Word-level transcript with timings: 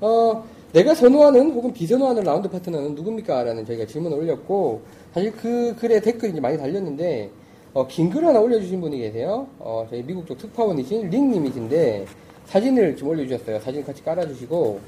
어, 0.00 0.44
내가 0.72 0.94
선호하는 0.94 1.52
혹은 1.52 1.72
비선호하는 1.72 2.24
라운드 2.24 2.48
파트너는 2.50 2.94
누굽니까? 2.94 3.44
라는 3.44 3.64
저희가 3.64 3.86
질문을 3.86 4.18
올렸고, 4.18 4.82
사실 5.12 5.32
그 5.32 5.74
글에 5.78 6.00
댓글이 6.00 6.32
이제 6.32 6.40
많이 6.40 6.58
달렸는데, 6.58 7.30
어, 7.74 7.86
긴 7.86 8.10
글 8.10 8.24
하나 8.24 8.40
올려주신 8.40 8.80
분이 8.80 8.98
계세요. 8.98 9.46
어, 9.58 9.86
저희 9.88 10.02
미국 10.02 10.26
쪽 10.26 10.38
특파원이신 10.38 11.10
링님이신데, 11.10 12.06
사진을 12.46 12.96
좀 12.96 13.08
올려주셨어요. 13.08 13.60
사진 13.60 13.84
같이 13.84 14.02
깔아주시고, 14.04 14.80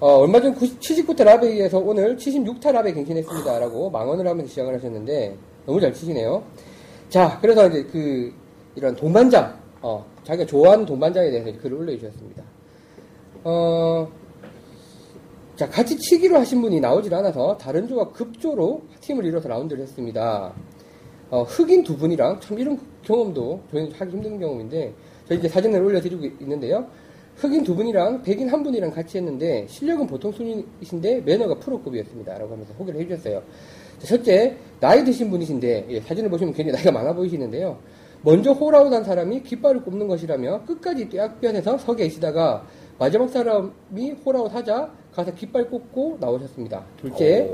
어, 0.00 0.08
얼마 0.18 0.40
전 0.40 0.54
79타 0.54 1.24
라베에 1.24 1.50
의해서 1.50 1.78
오늘 1.78 2.16
76타 2.16 2.70
라베 2.72 2.92
갱신했습니다. 2.92 3.58
라고 3.58 3.90
망언을 3.90 4.26
하면서 4.26 4.48
시작을 4.48 4.74
하셨는데, 4.74 5.34
너무 5.66 5.80
잘 5.80 5.92
치시네요. 5.92 6.42
자, 7.08 7.38
그래서 7.40 7.66
이제 7.68 7.82
그, 7.90 8.32
이런 8.76 8.94
동반장, 8.94 9.58
어, 9.82 10.04
자기가 10.22 10.46
좋아하는 10.46 10.86
동반장에 10.86 11.30
대해서 11.30 11.50
글을 11.60 11.78
올려주셨습니다. 11.78 12.42
어, 13.44 14.08
자, 15.58 15.68
같이 15.68 15.98
치기로 15.98 16.36
하신 16.38 16.62
분이 16.62 16.78
나오질 16.78 17.12
않아서 17.12 17.58
다른 17.58 17.88
조가 17.88 18.12
급조로 18.12 18.80
팀을 19.00 19.24
이뤄서 19.24 19.48
라운드를 19.48 19.82
했습니다. 19.82 20.52
어, 21.30 21.42
흑인 21.42 21.82
두 21.82 21.96
분이랑 21.96 22.38
참 22.38 22.60
이런 22.60 22.78
경험도 23.02 23.62
저희는 23.72 23.90
하기 23.90 24.12
힘든 24.12 24.38
경험인데 24.38 24.94
저희 25.26 25.38
이제 25.38 25.48
사진을 25.48 25.82
올려드리고 25.82 26.24
있는데요. 26.42 26.86
흑인 27.34 27.64
두 27.64 27.74
분이랑 27.74 28.22
백인 28.22 28.48
한 28.48 28.62
분이랑 28.62 28.92
같이 28.92 29.18
했는데 29.18 29.66
실력은 29.68 30.06
보통 30.06 30.30
순위이신데 30.30 31.22
매너가 31.22 31.58
프로급이었습니다. 31.58 32.38
라고 32.38 32.52
하면서 32.52 32.72
소개를 32.74 33.00
해주셨어요. 33.00 33.42
자, 33.98 34.06
첫째, 34.06 34.56
나이 34.78 35.02
드신 35.02 35.28
분이신데 35.28 35.86
예, 35.88 36.00
사진을 36.02 36.30
보시면 36.30 36.54
굉장히 36.54 36.76
나이가 36.76 36.92
많아 36.92 37.12
보이시는데요. 37.14 37.80
먼저 38.22 38.52
홀아웃한 38.52 39.02
사람이 39.02 39.42
깃발을 39.42 39.82
꼽는 39.82 40.06
것이라며 40.06 40.64
끝까지 40.66 41.08
떼악변해서 41.08 41.78
서 41.78 41.96
계시다가 41.96 42.64
마지막 42.98 43.28
사람이 43.30 44.10
홀아웃 44.24 44.52
하자 44.52 44.90
가서 45.14 45.32
깃발 45.34 45.70
꽂고 45.70 46.18
나오셨습니다. 46.20 46.84
둘째, 47.00 47.48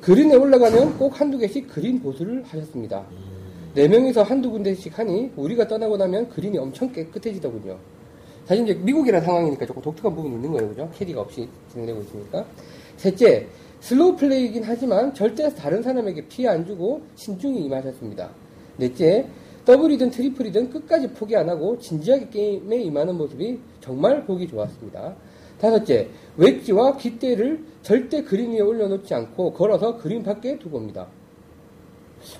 그린에 0.00 0.34
올라가면 0.34 0.98
꼭 0.98 1.20
한두 1.20 1.38
개씩 1.38 1.68
그린 1.68 2.00
보수를 2.00 2.42
하셨습니다. 2.44 3.04
네 3.74 3.88
명이서 3.88 4.22
한두 4.22 4.50
군데씩 4.50 4.98
하니 4.98 5.30
우리가 5.36 5.68
떠나고 5.68 5.96
나면 5.96 6.28
그린이 6.28 6.58
엄청 6.58 6.90
깨끗해지더군요. 6.92 7.78
사실 8.46 8.64
이제 8.64 8.74
미국이라는 8.74 9.24
상황이니까 9.24 9.64
조금 9.64 9.80
독특한 9.80 10.14
부분이 10.14 10.34
있는 10.34 10.52
거예요. 10.52 10.68
그죠? 10.68 10.90
캐디가 10.94 11.20
없이 11.20 11.48
진행되고 11.70 12.00
있으니까. 12.02 12.44
셋째, 12.96 13.46
slow 13.80 14.16
play이긴 14.16 14.64
하지만 14.64 15.14
절대 15.14 15.48
다른 15.54 15.82
사람에게 15.82 16.26
피해 16.28 16.48
안 16.48 16.66
주고 16.66 17.02
신중히 17.14 17.64
임하셨습니다. 17.64 18.30
넷째, 18.76 19.26
더블이든 19.64 20.10
트리플이든 20.10 20.70
끝까지 20.70 21.08
포기 21.08 21.34
안 21.36 21.48
하고 21.48 21.78
진지하게 21.78 22.28
게임에 22.28 22.82
임하는 22.82 23.16
모습이 23.16 23.58
정말 23.84 24.24
보기 24.24 24.48
좋았습니다. 24.48 25.14
다섯째, 25.60 26.08
웨지와 26.38 26.96
깃대를 26.96 27.62
절대 27.82 28.22
그림 28.22 28.52
위에 28.52 28.60
올려놓지 28.60 29.12
않고 29.12 29.52
걸어서 29.52 29.98
그림 29.98 30.22
밖에 30.22 30.58
두고 30.58 30.78
옵니다. 30.78 31.06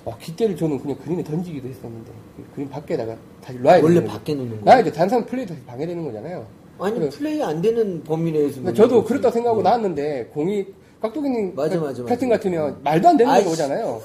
어, 0.03 0.17
깃대를 0.19 0.55
저는 0.57 0.79
그냥 0.79 0.97
그림에 0.97 1.23
던지기도 1.23 1.67
했었는데 1.67 2.11
그 2.35 2.55
그림 2.55 2.69
밖에다가 2.69 3.15
다시 3.43 3.59
놔야 3.59 3.83
원래. 3.83 4.03
밖에 4.03 4.33
놓는 4.33 4.65
거예요? 4.65 4.83
돼. 4.83 4.91
단상 4.91 5.23
플레이도 5.27 5.53
다시 5.53 5.65
방해되는 5.67 6.03
거잖아요. 6.03 6.47
아니 6.79 6.95
그래. 6.97 7.09
플레이 7.09 7.41
안 7.43 7.61
되는 7.61 8.03
범위 8.03 8.31
내에서 8.31 8.73
저도 8.73 9.03
그렇다. 9.03 9.29
생각하고 9.29 9.59
어. 9.59 9.63
나왔는데 9.63 10.31
공이 10.33 10.65
깍두기님 10.99 11.53
맞아, 11.55 11.75
맞아, 11.79 12.01
맞아. 12.01 12.05
패팅 12.05 12.29
같으면 12.29 12.79
말도 12.83 13.07
안 13.09 13.17
되는 13.17 13.31
거 13.31 13.37
아이씨. 13.37 13.49
오잖아요. 13.49 14.01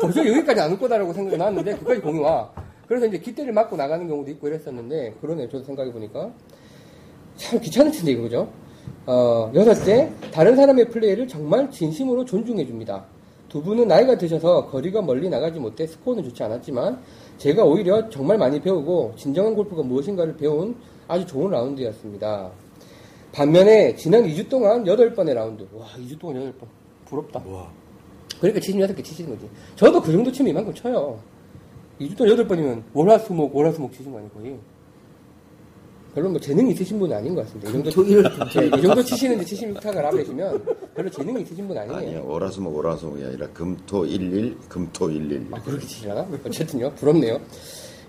도저히 0.00 0.28
여기까지 0.30 0.60
안 0.60 0.70
올 0.72 0.78
거다라고 0.78 1.12
생각이 1.12 1.36
나왔는데 1.36 1.76
그까지 1.78 2.00
공이 2.00 2.20
와. 2.20 2.48
그래서 2.86 3.06
이제 3.06 3.18
깃대를 3.18 3.52
맞고 3.52 3.76
나가는 3.76 4.06
경우도 4.06 4.30
있고 4.30 4.46
이랬었는데 4.46 5.16
그러네요. 5.20 5.48
저도 5.50 5.64
생각해 5.64 5.90
보니까 5.92 6.30
참 7.36 7.60
귀찮은 7.60 7.92
텐데 7.92 8.12
이거 8.12 8.22
그죠? 8.22 8.48
어, 9.06 9.50
여섯째 9.54 10.10
다른 10.32 10.56
사람의 10.56 10.90
플레이를 10.90 11.28
정말 11.28 11.70
진심으로 11.70 12.24
존중해 12.24 12.66
줍니다. 12.66 13.04
두 13.48 13.62
분은 13.62 13.88
나이가 13.88 14.18
드셔서 14.18 14.66
거리가 14.66 15.02
멀리 15.02 15.28
나가지 15.28 15.60
못해 15.60 15.86
스코어는 15.86 16.24
좋지 16.24 16.42
않았지만 16.42 16.98
제가 17.38 17.64
오히려 17.64 18.08
정말 18.10 18.38
많이 18.38 18.60
배우고 18.60 19.14
진정한 19.16 19.54
골프가 19.54 19.82
무엇인가를 19.82 20.36
배운 20.36 20.76
아주 21.06 21.24
좋은 21.26 21.50
라운드였습니다. 21.50 22.50
반면에 23.32 23.94
지난 23.96 24.24
2주 24.24 24.48
동안 24.48 24.82
8번의 24.84 25.34
라운드. 25.34 25.66
와, 25.74 25.86
2주 25.98 26.18
동안 26.18 26.52
8번. 26.52 26.66
부럽다. 27.06 27.42
와. 27.46 27.70
그러니까 28.40 28.60
76개 28.60 29.04
치시는 29.04 29.30
거지. 29.30 29.48
저도 29.76 30.00
그 30.02 30.10
정도 30.10 30.32
치면 30.32 30.50
이만큼 30.50 30.74
쳐요. 30.74 31.18
2주 32.00 32.16
동안 32.16 32.36
8번이면 32.36 32.82
월화수목, 32.92 33.54
월화수목 33.54 33.92
치신 33.92 34.10
거 34.10 34.18
아니에요, 34.18 34.32
거의. 34.32 34.58
별로 36.16 36.30
뭐 36.30 36.40
재능이 36.40 36.72
있으신 36.72 36.98
분은 36.98 37.14
아닌 37.14 37.34
것 37.34 37.42
같습니다. 37.42 37.68
이 37.68 37.72
정도, 37.74 37.90
토일 37.90 38.24
예, 38.56 38.66
이 38.78 38.80
정도 38.80 39.04
치시는데 39.04 39.44
76타가 39.44 39.96
라면이시면 40.00 40.64
별로 40.94 41.10
재능이 41.10 41.42
있으신 41.42 41.68
분 41.68 41.76
아니에요. 41.76 41.98
아니요, 41.98 42.24
월화수목, 42.26 42.74
월화수목이 42.74 43.22
아니라 43.22 43.46
금토 43.48 44.06
11, 44.08 44.56
금토 44.66 45.12
11. 45.12 45.48
아, 45.50 45.60
그렇게 45.62 45.86
치시려나? 45.86 46.26
어쨌든요. 46.46 46.90
부럽네요. 46.94 47.38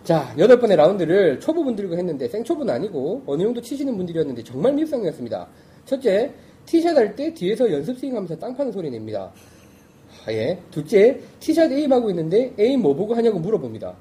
자, 0.05 0.33
여덟 0.37 0.57
번의 0.57 0.77
라운드를 0.77 1.41
초보 1.41 1.65
분들과 1.65 1.97
했는데, 1.97 2.29
생초보는 2.29 2.73
아니고, 2.75 3.23
어느 3.25 3.43
정도 3.43 3.59
치시는 3.59 3.97
분들이었는데, 3.97 4.41
정말 4.45 4.71
밀성이었습니다. 4.71 5.45
첫째, 5.83 6.33
티샷 6.65 6.95
할 6.95 7.13
때 7.13 7.33
뒤에서 7.33 7.69
연습 7.69 7.99
스윙 7.99 8.15
하면서 8.15 8.37
땅 8.37 8.55
파는 8.55 8.71
소리 8.71 8.89
냅니다. 8.89 9.33
아, 10.25 10.31
예. 10.31 10.57
둘째, 10.71 11.19
티샷 11.41 11.69
aim 11.73 11.91
하고 11.91 12.09
있는데, 12.11 12.53
aim 12.57 12.83
뭐 12.83 12.95
보고 12.95 13.13
하냐고 13.15 13.37
물어봅니다. 13.37 13.97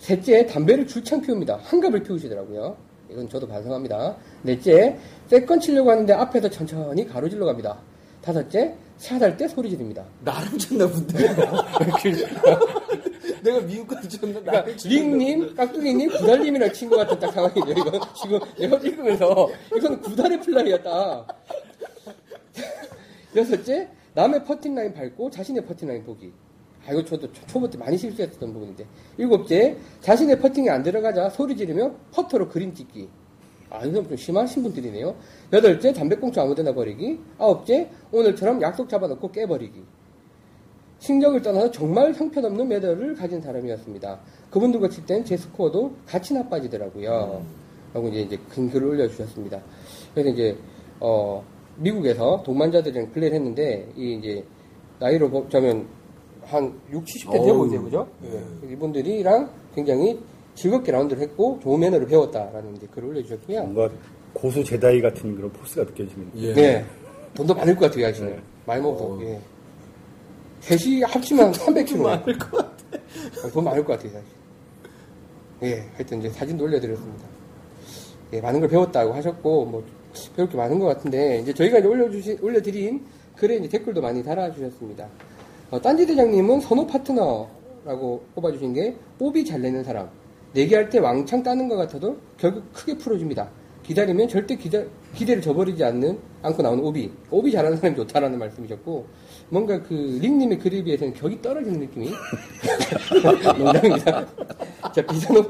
셋째, 0.00 0.44
담배를 0.46 0.84
줄창 0.88 1.20
피웁니다. 1.20 1.60
한갑을 1.62 2.02
피우시더라고요. 2.02 2.87
이건 3.10 3.28
저도 3.28 3.46
반성합니다. 3.48 4.16
넷째, 4.42 4.98
second 5.28 5.60
치려고 5.60 5.90
하는데 5.90 6.12
앞에서 6.12 6.48
천천히 6.50 7.06
가로질러 7.06 7.46
갑니다. 7.46 7.78
다섯째, 8.20 8.74
샷할 8.98 9.36
때 9.36 9.46
소리 9.48 9.70
지릅니다. 9.70 10.04
나랑 10.24 10.58
쳤나 10.58 10.86
본데. 10.86 11.18
내가 13.42 13.60
미국 13.60 13.86
가서 13.88 14.08
쳤나? 14.08 14.40
그러니까 14.40 14.64
링님, 14.84 15.54
깍두기님, 15.54 16.10
구달님이랑 16.10 16.72
친구 16.72 16.96
같은 16.96 17.18
딱 17.18 17.32
상황이죠. 17.32 17.70
이거 17.70 18.00
지금 18.20 18.40
내가 18.58 18.76
읽으면서 18.78 19.48
이건 19.74 20.00
구달의 20.00 20.40
플레이였다. 20.40 21.26
여섯째, 23.36 23.88
남의 24.14 24.44
퍼팅 24.44 24.74
라인 24.74 24.92
밟고 24.92 25.30
자신의 25.30 25.64
퍼팅 25.64 25.88
라인 25.88 26.04
보기. 26.04 26.32
아, 26.88 26.92
이거 26.92 27.04
저도 27.04 27.30
초- 27.32 27.46
초보 27.46 27.68
때 27.68 27.76
많이 27.76 27.98
실수했던 27.98 28.50
부분인데. 28.52 28.86
일곱째, 29.18 29.76
자신의 30.00 30.38
퍼팅이 30.40 30.70
안 30.70 30.82
들어가자 30.82 31.28
소리 31.28 31.54
지르며 31.54 31.92
퍼터로 32.12 32.48
그린 32.48 32.72
찍기. 32.72 33.08
아, 33.68 33.84
이건 33.84 34.08
좀 34.08 34.16
심하신 34.16 34.62
분들이네요. 34.62 35.14
여덟째, 35.52 35.92
담배꽁초 35.92 36.40
아무데나 36.40 36.72
버리기. 36.72 37.18
아홉째, 37.36 37.90
오늘처럼 38.10 38.62
약속 38.62 38.88
잡아놓고 38.88 39.30
깨버리기. 39.30 39.82
신경을 41.00 41.42
떠나서 41.42 41.70
정말 41.70 42.12
형편없는 42.14 42.66
매너를 42.68 43.14
가진 43.14 43.40
사람이었습니다. 43.42 44.18
그분들과 44.50 44.88
칠 44.88 45.04
땐 45.04 45.22
제 45.24 45.36
스코어도 45.36 45.94
같이 46.06 46.32
나빠지더라고요. 46.32 47.44
라고 47.92 48.08
이제, 48.08 48.20
이제 48.22 48.38
큰 48.48 48.70
글을 48.70 48.88
올려주셨습니다. 48.88 49.60
그래서 50.14 50.30
이제, 50.30 50.56
어, 51.00 51.44
미국에서 51.76 52.42
동반자들이랑 52.44 53.12
플레이를 53.12 53.36
했는데, 53.36 53.88
이 53.94 54.14
이제, 54.14 54.42
나이로 54.98 55.30
보자면 55.30 55.86
한 56.48 56.80
6, 56.90 57.04
70대 57.04 57.32
돼 57.32 57.50
어우, 57.50 57.58
보이세요, 57.58 57.82
그죠? 57.82 58.08
예. 58.24 58.72
이분들이랑 58.72 59.50
굉장히 59.74 60.18
즐겁게 60.54 60.92
라운드를 60.92 61.22
했고, 61.22 61.60
좋은 61.62 61.80
매너를 61.80 62.06
배웠다라는 62.06 62.76
이제 62.76 62.86
글을 62.90 63.10
올려주셨고요. 63.10 63.64
뭔가 63.64 63.94
고수 64.32 64.64
제다이 64.64 65.00
같은 65.00 65.36
그런 65.36 65.52
포스가 65.52 65.84
느껴지는. 65.84 66.30
예. 66.36 66.54
네. 66.54 66.84
돈도 67.34 67.54
많을 67.54 67.76
것 67.76 67.86
같아요, 67.86 68.06
아저씨는. 68.06 68.30
네. 68.30 68.42
많이 68.66 68.82
먹어서. 68.82 69.04
어. 69.04 69.20
예. 69.22 69.40
셋이 70.60 71.02
합치면 71.02 71.52
300kg. 71.52 72.02
많을 72.02 72.38
것 72.38 72.50
같아. 72.50 73.48
돈 73.52 73.64
많을 73.64 73.84
것 73.84 73.92
같아요, 73.92 74.12
사실. 74.12 74.28
예, 75.62 75.84
하여튼 75.94 76.20
이제 76.20 76.30
사진도 76.30 76.64
올려드렸습니다. 76.64 77.24
예, 78.32 78.40
많은 78.40 78.60
걸 78.60 78.68
배웠다고 78.68 79.12
하셨고, 79.12 79.64
뭐, 79.66 79.84
배울 80.34 80.48
게 80.48 80.56
많은 80.56 80.78
것 80.78 80.86
같은데, 80.86 81.40
이제 81.40 81.52
저희가 81.52 81.78
이제 81.78 81.88
올려주신, 81.88 82.38
올려드린 82.40 83.04
글에 83.36 83.56
이제 83.56 83.68
댓글도 83.68 84.00
많이 84.00 84.22
달아주셨습니다. 84.22 85.08
어, 85.70 85.80
딴지 85.80 86.06
대장님은 86.06 86.60
선호 86.60 86.86
파트너라고 86.86 88.24
뽑아주신 88.34 88.72
게, 88.72 88.96
오비 89.18 89.44
잘 89.44 89.60
내는 89.60 89.84
사람. 89.84 90.08
내기할 90.54 90.88
때 90.88 90.98
왕창 90.98 91.42
따는 91.42 91.68
것 91.68 91.76
같아도 91.76 92.16
결국 92.38 92.72
크게 92.72 92.96
풀어줍니다. 92.96 93.50
기다리면 93.82 94.28
절대 94.28 94.56
기다, 94.56 94.82
기대를 95.14 95.42
저버리지 95.42 95.84
않는, 95.84 96.18
않고 96.42 96.62
나오는 96.62 96.82
오비. 96.82 97.10
오비 97.30 97.52
잘하는 97.52 97.76
사람이 97.76 97.96
좋다라는 97.96 98.38
말씀이셨고, 98.38 99.06
뭔가 99.50 99.82
그, 99.82 100.18
링님의 100.22 100.58
그립에 100.58 100.84
비해서는 100.84 101.12
격이 101.12 101.42
떨어지는 101.42 101.80
느낌이. 101.80 102.10
농담입니다. 103.58 104.26
자, 104.92 105.06
비선호, 105.06 105.44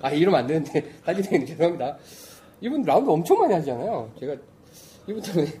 아, 0.00 0.10
이러면 0.10 0.40
안 0.40 0.46
되는데, 0.46 0.82
따지 1.04 1.22
대장님 1.22 1.46
죄송합니다. 1.46 1.96
이분 2.62 2.82
라운드 2.82 3.10
엄청 3.10 3.38
많이 3.38 3.52
하잖아요. 3.54 4.10
제가, 4.18 4.34
이분 5.06 5.22
때문에, 5.22 5.52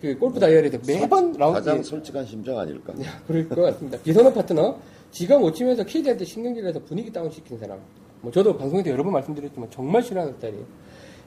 그, 0.00 0.16
골프 0.18 0.38
다이어리에서 0.38 0.78
매번 0.86 1.32
라운드. 1.32 1.58
가장 1.58 1.82
솔직한 1.82 2.26
심정 2.26 2.58
아닐까? 2.58 2.92
그럴 3.26 3.48
것 3.48 3.60
같습니다. 3.62 3.98
비선호 4.02 4.32
파트너, 4.32 4.78
지가 5.10 5.38
못 5.38 5.52
치면서 5.52 5.84
캐디한테 5.84 6.24
신경질내서 6.24 6.80
분위기 6.84 7.12
다운시키는 7.12 7.58
사람. 7.58 7.78
뭐, 8.20 8.30
저도 8.30 8.56
방송에서 8.56 8.90
여러 8.90 9.02
번 9.02 9.12
말씀드렸지만, 9.14 9.70
정말 9.70 10.02
싫어하는 10.02 10.34
스타일이에요. 10.34 10.64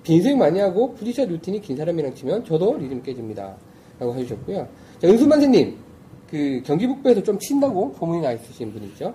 빈스윙 0.04 0.38
많이 0.38 0.60
하고 0.60 0.94
pre-shot 0.94 1.28
routine이 1.28 1.62
긴 1.62 1.76
사람이랑 1.76 2.16
치면 2.16 2.46
저도 2.46 2.78
리듬 2.78 3.02
깨집니다. 3.04 3.56
라고 4.00 4.16
해주셨고요. 4.16 4.68
자, 5.00 5.08
은수만세님, 5.08 5.76
그 6.30 6.62
경기 6.66 6.88
북부에서 6.88 7.22
좀 7.22 7.38
친다고 7.38 7.94
소문이 8.00 8.22
나 8.22 8.32
있으신 8.32 8.72
분 8.72 8.84
있죠? 8.84 9.14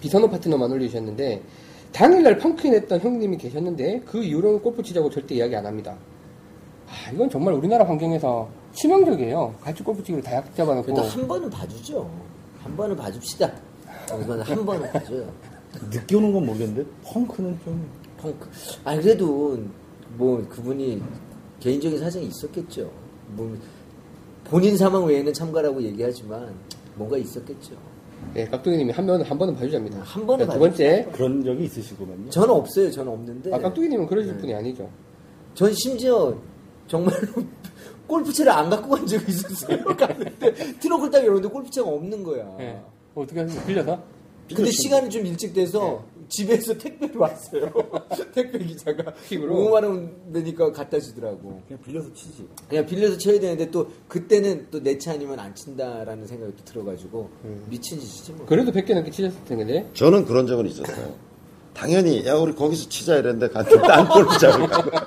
비선호 0.00 0.28
파트너만 0.28 0.72
올리셨는데 0.72 1.42
당일날 1.92 2.38
펑크인 2.38 2.74
했던 2.74 2.98
형님이 2.98 3.36
계셨는데 3.36 4.00
그 4.06 4.22
이후로는 4.24 4.60
골프 4.60 4.82
치자고 4.82 5.10
절대 5.10 5.36
이야기 5.36 5.54
안 5.54 5.64
합니다. 5.66 5.96
아, 6.92 7.10
이건 7.10 7.30
정말 7.30 7.54
우리나라 7.54 7.88
환경에서 7.88 8.46
치명적이에요. 8.74 9.54
같이 9.62 9.82
골프 9.82 10.02
치기를 10.02 10.22
다약 10.22 10.54
잡아놓고. 10.54 10.84
그래도 10.84 11.02
한 11.02 11.26
번은 11.26 11.48
봐주죠. 11.48 12.10
한 12.62 12.76
번은 12.76 12.94
봐줍시다. 12.96 13.50
이거는 14.22 14.42
한 14.42 14.66
번은 14.66 14.92
봐줘요. 14.92 15.26
늦게 15.90 16.16
오는 16.16 16.32
건 16.34 16.44
모르겠는데 16.44 16.84
펑크는 17.02 17.58
좀 17.64 17.88
펑크. 18.18 18.50
아 18.84 18.94
그래도 18.96 19.58
뭐 20.18 20.46
그분이 20.50 21.02
개인적인 21.60 21.98
사정이 21.98 22.26
있었겠죠. 22.26 22.90
뭐 23.28 23.56
본인 24.44 24.76
사망 24.76 25.06
외에는 25.06 25.32
참가라고 25.32 25.82
얘기하지만 25.82 26.54
뭔가 26.96 27.16
있었겠죠. 27.16 27.74
네, 28.34 28.44
깍두기님이 28.46 28.92
한 28.92 29.06
번은 29.06 29.24
한 29.24 29.38
번은 29.38 29.54
봐주자입니다. 29.56 30.00
한 30.02 30.26
번은 30.26 30.46
자, 30.46 30.52
두 30.52 30.58
번째, 30.58 31.08
그런 31.12 31.42
적이 31.42 31.64
있으시구만요. 31.64 32.30
저는 32.30 32.50
없어요. 32.50 32.90
저는 32.90 33.10
없는데. 33.10 33.52
아, 33.54 33.58
깍두기님은 33.58 34.06
그러실 34.06 34.34
네. 34.34 34.38
분이 34.40 34.54
아니죠. 34.54 34.88
전 35.54 35.72
심지어 35.72 36.34
정말로 36.92 37.26
골프채를 38.06 38.52
안 38.52 38.68
갖고 38.68 38.90
간 38.94 39.06
적이 39.06 39.24
있었어요. 39.28 39.82
갔는데 39.96 40.52
트렁크를 40.78 41.10
딱 41.10 41.20
열었는데 41.20 41.48
골프채가 41.48 41.88
없는 41.88 42.22
거야. 42.22 42.44
네. 42.58 42.82
어떻게 43.14 43.40
하세요? 43.40 43.64
빌려서? 43.66 43.98
근데 44.54 44.70
시간이 44.70 45.08
좀 45.08 45.24
일찍 45.24 45.54
돼서 45.54 46.04
집에서 46.28 46.76
택배로 46.76 47.20
왔어요. 47.20 47.72
택배 48.34 48.58
기사가 48.58 49.14
팁으로? 49.26 49.54
5만 49.54 49.84
원 49.84 50.14
내니까 50.26 50.70
갖다 50.70 51.00
주더라고. 51.00 51.62
그냥 51.66 51.82
빌려서 51.82 52.12
치지. 52.12 52.46
그냥 52.68 52.84
빌려서 52.84 53.16
쳐야 53.16 53.40
되는데 53.40 53.70
또 53.70 53.88
그때는 54.08 54.66
또 54.70 54.80
내 54.82 54.98
차 54.98 55.12
아니면 55.12 55.38
안 55.40 55.54
친다라는 55.54 56.26
생각이 56.26 56.52
또 56.58 56.64
들어가지고 56.64 57.30
미친 57.70 57.98
짓이지 57.98 58.32
뭐. 58.32 58.44
그래도 58.44 58.70
100개 58.70 58.94
넘게 58.94 59.10
치셨을 59.10 59.42
텐데. 59.46 59.88
저는 59.94 60.26
그런 60.26 60.46
적은 60.46 60.66
있었어요. 60.66 61.14
당연히 61.72 62.26
야 62.26 62.34
우리 62.34 62.54
거기서 62.54 62.90
치자 62.90 63.16
이랬는데 63.16 63.48
갔는데 63.48 63.80
딴 63.88 64.06
골프장을 64.08 64.66
간 64.68 64.90
거야. 64.90 65.06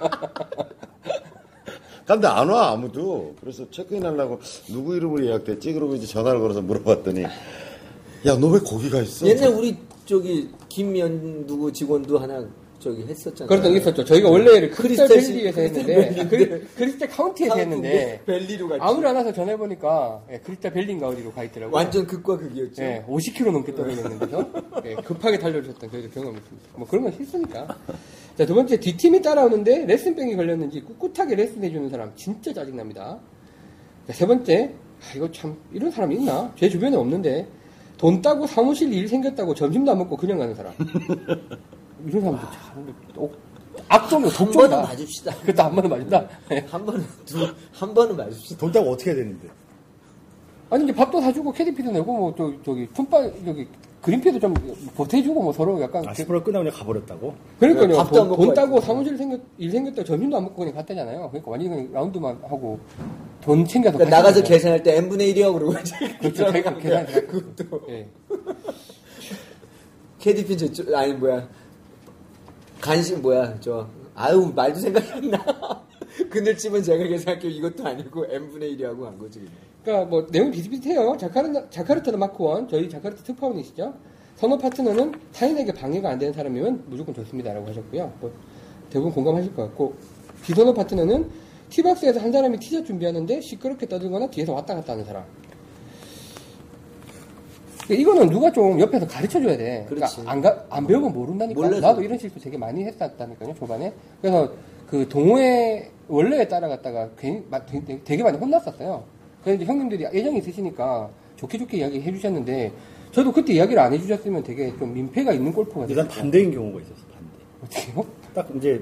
근데 2.05 2.27
안 2.27 2.49
와 2.49 2.71
아무도. 2.71 3.35
그래서 3.41 3.65
체크인 3.71 4.05
하려고 4.05 4.39
누구 4.67 4.95
이름으로 4.95 5.25
예약됐지? 5.25 5.73
그러고 5.73 5.95
이제 5.95 6.05
전화를 6.05 6.39
걸어서 6.39 6.61
물어봤더니 6.61 7.23
야 7.23 8.35
너 8.37 8.47
왜 8.51 8.59
거기 8.59 8.89
가 8.89 9.01
있어? 9.01 9.25
옛날 9.27 9.49
우리 9.49 9.77
저기 10.05 10.49
김연 10.69 11.47
누구 11.47 11.71
직원도 11.71 12.17
하나 12.19 12.47
저기 12.85 13.03
했었잖아요. 13.07 13.47
그런 13.47 13.63
적 13.63 13.75
있었죠. 13.75 14.05
저희가 14.05 14.29
원래 14.29 14.69
크리스탈 14.69 15.07
밸리에서 15.07 15.59
시- 15.59 15.65
했는데, 15.65 15.95
크리스탈 15.95 16.25
아, 16.25 16.29
크리, 16.29 16.65
크리스탈 16.75 17.09
카운티에서 17.09 17.55
했는데, 17.57 18.21
벨리로 18.27 18.67
갔지. 18.67 18.79
아무리 18.83 19.07
안 19.07 19.15
와서 19.15 19.33
전화해보니까, 19.33 20.23
예, 20.31 20.37
크리스탈 20.37 20.71
밸리인가 20.73 21.07
어디로 21.07 21.31
가 21.31 21.43
있더라고요. 21.43 21.75
완전 21.75 22.05
극과 22.05 22.37
극이었죠. 22.37 22.83
예, 22.83 23.03
50km 23.09 23.51
넘게 23.51 23.73
떨어지는 23.73 24.19
데서 24.19 24.49
예, 24.85 24.93
급하게 24.95 25.39
달려주셨던 25.39 25.89
저희도 25.89 26.09
경험이 26.11 26.37
있습니다. 26.37 26.69
뭐 26.75 26.87
그런 26.87 27.03
건 27.05 27.13
실수니까. 27.13 27.75
자, 28.37 28.45
두 28.45 28.53
번째, 28.53 28.79
뒷팀이 28.79 29.21
따라오는데 29.23 29.85
레슨병이 29.87 30.35
걸렸는지 30.35 30.81
꿋꿋하게 30.81 31.35
레슨해 31.35 31.71
주는 31.71 31.89
사람 31.89 32.11
진짜 32.15 32.53
짜증납니다. 32.53 33.17
자, 34.07 34.13
세 34.13 34.27
번째, 34.27 34.71
아, 35.01 35.15
이거 35.17 35.31
참, 35.31 35.57
이런 35.73 35.89
사람 35.89 36.11
있나? 36.11 36.53
제 36.55 36.69
주변에 36.69 36.95
없는데, 36.95 37.47
돈 37.97 38.21
따고 38.21 38.45
사무실 38.45 38.93
일 38.93 39.07
생겼다고 39.07 39.55
점심도 39.55 39.89
안 39.91 39.97
먹고 39.99 40.17
그냥 40.17 40.37
가는 40.37 40.53
사람. 40.53 40.73
이런 42.05 42.21
사람들 42.21 42.47
참, 42.51 42.95
또 43.13 43.31
악종이요, 43.87 44.27
한 44.29 44.45
번은 44.45 44.51
독종이다. 44.51 44.81
봐줍시다. 44.83 45.35
그것도 45.41 45.63
한 45.63 45.75
번은 45.75 45.89
맞다. 46.09 46.27
예. 46.51 46.65
한 46.69 46.85
번은 46.85 47.03
두, 47.25 47.47
한 47.73 47.93
번은 47.93 48.15
봐줍시다. 48.17 48.59
돈 48.59 48.71
따고 48.71 48.91
어떻게 48.91 49.09
해야 49.11 49.17
되는데? 49.17 49.47
아니 50.69 50.83
이제 50.83 50.93
밥도 50.93 51.21
사주고 51.21 51.51
캐디피도 51.51 51.91
내고 51.91 52.13
뭐 52.17 52.33
저기 52.35 52.57
저기 52.65 52.87
툰바 52.93 53.21
저기 53.45 53.67
그린피도 54.01 54.39
좀 54.39 54.53
보태주고 54.95 55.43
뭐 55.43 55.53
서로 55.53 55.79
약간 55.81 56.03
아, 56.07 56.11
그- 56.11 56.17
스포를 56.17 56.43
끝나고 56.43 56.63
그냥 56.65 56.77
가버렸다고? 56.79 57.33
그러니까요 57.59 57.87
네, 57.87 57.95
밥도 57.95 58.27
돈, 58.29 58.37
돈 58.47 58.53
따고. 58.55 58.81
사무실 58.81 59.15
생겼 59.17 59.39
일 59.59 59.71
생겼다 59.71 60.03
점심도 60.03 60.37
안 60.37 60.43
먹고 60.43 60.55
그냥 60.57 60.73
갔다잖아요 60.75 61.29
그러니까 61.29 61.51
완전히 61.51 61.69
그냥 61.75 61.93
라운드만 61.93 62.35
하고 62.43 62.79
돈 63.41 63.65
챙겨서 63.65 63.97
그러니까 63.97 64.17
나가서 64.17 64.39
가시는 64.41 64.57
계산할 64.57 64.83
때 64.83 64.97
n분의 64.97 65.33
1이요 65.35 65.53
그러고 65.53 65.73
이제 65.79 65.95
그렇죠 66.19 66.51
제가 66.51 66.77
계산 66.77 67.05
그것도. 67.05 67.81
예. 67.89 68.07
캐디핀 70.19 70.57
저쪽 70.57 70.93
아니 70.95 71.13
뭐야 71.13 71.47
간식 72.81 73.19
뭐야? 73.19 73.59
저 73.59 73.87
아유 74.13 74.51
말도 74.55 74.79
생각이 74.79 75.11
안 75.11 75.31
나. 75.31 75.45
그늘집은 76.29 76.83
제가 76.83 77.03
계산할게요. 77.05 77.51
이것도 77.51 77.85
아니고 77.85 78.25
n분의 78.25 78.77
1이 78.77 78.83
하고 78.83 79.03
간 79.03 79.17
거지. 79.17 79.45
그러니까 79.83 80.09
뭐 80.09 80.25
내용 80.27 80.51
비슷비슷해요. 80.51 81.15
자카르 81.17 81.69
자카르타는 81.69 82.19
마크원 82.19 82.67
저희 82.67 82.89
자카르타 82.89 83.23
특파원이시죠? 83.23 83.93
선호 84.35 84.57
파트너는 84.57 85.13
타인에게 85.33 85.71
방해가 85.73 86.09
안 86.09 86.19
되는 86.19 86.33
사람이면 86.33 86.85
무조건 86.87 87.15
좋습니다라고 87.15 87.67
하셨고요. 87.67 88.13
뭐 88.19 88.31
대부분 88.89 89.13
공감하실 89.13 89.55
것 89.55 89.63
같고. 89.63 89.95
비선호 90.43 90.73
파트너는 90.73 91.29
티박스에서 91.69 92.19
한 92.19 92.31
사람이 92.31 92.59
티샷 92.59 92.85
준비하는데 92.85 93.41
시끄럽게 93.41 93.87
떠들거나 93.87 94.29
뒤에서 94.29 94.53
왔다 94.53 94.75
갔다 94.75 94.93
하는 94.93 95.03
사람 95.03 95.23
이거는 97.93 98.29
누가 98.29 98.51
좀 98.51 98.79
옆에서 98.79 99.05
가르쳐 99.07 99.39
줘야 99.41 99.55
돼. 99.57 99.85
그러니까 99.87 100.07
그렇지. 100.07 100.21
안, 100.27 100.41
가- 100.41 100.65
안 100.69 100.87
배우면 100.87 101.13
모른다니까. 101.13 101.59
몰라서. 101.61 101.81
나도 101.81 102.01
이런 102.01 102.17
실수 102.17 102.39
되게 102.39 102.57
많이 102.57 102.83
했었다니까요, 102.85 103.53
초반에. 103.55 103.93
그래서 104.21 104.51
그 104.87 105.07
동호회 105.07 105.91
원래에 106.07 106.47
따라갔다가 106.47 107.09
괜히 107.17 107.43
마- 107.49 107.63
되게, 107.65 107.99
되게 108.03 108.23
많이 108.23 108.37
혼났었어요. 108.37 109.03
그래서 109.43 109.55
이제 109.61 109.65
형님들이 109.65 110.05
애정이 110.05 110.39
있으시니까 110.39 111.09
좋게 111.35 111.57
좋게 111.59 111.77
이야기 111.77 112.01
해주셨는데 112.01 112.71
저도 113.11 113.31
그때 113.31 113.53
이야기를 113.53 113.79
안 113.81 113.93
해주셨으면 113.93 114.43
되게 114.43 114.75
좀 114.77 114.93
민폐가 114.93 115.31
있는 115.33 115.51
골프가 115.53 115.85
됐어요. 115.85 116.07
반대인 116.07 116.51
경우가 116.51 116.79
있었어, 116.81 116.95
반대. 117.13 117.35
어떻게요? 117.63 118.05
딱 118.33 118.47
이제 118.57 118.81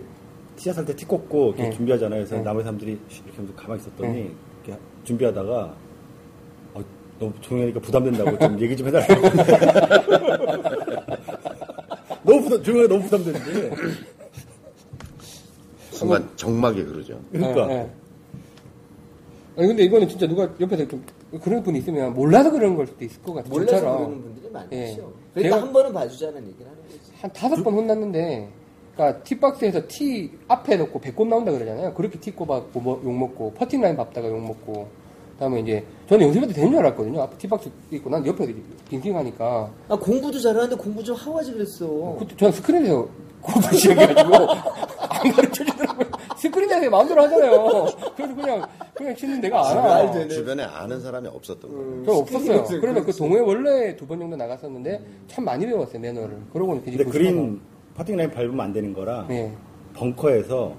티샷 0.56 0.78
할때티 0.78 1.06
꽂고 1.06 1.48
이렇게 1.50 1.64
네. 1.64 1.70
준비하잖아요. 1.72 2.20
그래서 2.20 2.36
네. 2.38 2.42
나머지 2.42 2.64
사람들이 2.64 2.92
이렇게 2.92 3.32
하면서 3.36 3.54
가만히 3.56 3.82
있었더니 3.82 4.14
네. 4.14 4.32
이렇게 4.66 4.82
준비하다가 5.04 5.52
어, 5.56 5.76
너무 7.24 7.34
조용히 7.42 7.64
하니까 7.64 7.80
부담된다고 7.80 8.38
좀 8.38 8.60
얘기 8.60 8.76
좀 8.78 8.88
해달라고. 8.88 9.14
너무 12.24 12.42
부담, 12.44 12.64
조용히 12.64 12.88
너무 12.88 13.02
부담되는데. 13.04 13.72
순간 15.92 16.30
정막이 16.36 16.84
그러죠. 16.84 17.20
그러니까. 17.32 17.70
예, 17.72 17.76
예. 17.76 17.90
아니 19.56 19.68
근데 19.68 19.84
이거는 19.84 20.08
진짜 20.10 20.28
누가 20.28 20.50
옆에서 20.60 20.88
좀 20.88 21.06
그런 21.44 21.62
분이 21.64 21.80
있으면 21.80 22.14
몰라서 22.14 22.52
그런 22.52 22.76
걸 22.76 22.88
수도 22.88 23.06
있을 23.06 23.22
것 23.22 23.34
같아요. 23.34 23.52
몰라서 23.52 23.72
저처럼. 23.72 23.98
그러는 23.98 24.22
분들이 24.24 24.52
많죠. 24.52 24.76
예. 24.76 24.98
그러니까 25.34 25.58
제가- 25.58 25.62
한 25.62 25.74
번은 25.74 25.94
봐주자는 25.94 26.48
얘기를 26.48 26.66
하는 26.72 26.82
거지. 26.84 27.00
한 27.22 27.32
다섯 27.34 27.64
번 27.64 27.74
혼났는데, 27.76 28.50
그러니까 28.96 29.24
티박스에서 29.24 29.82
티 29.88 30.32
앞에 30.48 30.78
놓고 30.78 31.00
배꼽 31.02 31.28
나온다 31.28 31.52
그러잖아요. 31.52 31.94
그렇게 31.94 32.20
티 32.20 32.32
꼽았다고 32.32 32.80
뭐, 32.80 33.00
욕 33.04 33.14
먹고 33.14 33.54
퍼팅 33.54 33.82
라인 33.82 33.96
밟다가 33.96 34.28
욕 34.28 34.40
먹고, 34.44 34.74
그 34.74 34.88
다음에 35.44 35.60
이제 35.60 35.84
저는 36.08 36.28
연습해도 36.28 36.54
되는 36.54 36.70
줄 36.72 36.80
알았거든요. 36.80 37.22
앞에 37.22 37.38
티박스 37.38 37.70
있고 37.92 38.10
난 38.10 38.26
옆에 38.26 38.54
빙빙하니까. 38.90 39.70
아 39.90 39.96
공부도 39.96 40.40
잘하는데 40.40 40.76
공부 40.78 41.04
좀 41.04 41.16
하고 41.16 41.38
하지 41.38 41.52
그랬어. 41.52 42.16
그때 42.18 42.36
저는 42.38 42.52
스크린에서 42.54 43.08
골프 43.42 43.76
시작해가지고 43.76 44.36
안 45.10 45.32
가르쳐 45.34 45.66
주더라고요. 45.66 46.06
스크린에서 46.38 46.90
마음대로 46.90 47.24
하잖아요. 47.24 47.86
그래서 48.16 48.36
그냥 48.36 48.66
그냥 48.94 49.16
치는 49.16 49.42
데가 49.42 49.70
안 49.70 49.78
와. 49.78 50.12
되네. 50.12 50.28
주변에 50.30 50.64
아는 50.64 51.02
사람이 51.02 51.28
없었던 51.28 51.72
거예요. 51.72 52.06
저 52.06 52.12
없었어요. 52.14 52.64
그래서 52.80 53.04
그. 53.06 53.12
동호회 53.12 53.42
원래 53.42 53.96
두 53.98 54.06
번 54.08 54.20
정도 54.20 54.36
나갔었는데 54.38 55.02
참 55.28 55.44
많이 55.46 55.66
배웠어요 55.66 56.00
매너를. 56.00 56.38
그러고는 56.54 56.84
근데 56.84 57.04
그린 57.04 57.60
파팅 57.96 58.16
라인 58.16 58.32
밟으면 58.32 58.60
안 58.62 58.72
되는 58.74 58.94
거라 58.94 59.26
네. 59.28 59.54
벙커에서 59.96 60.74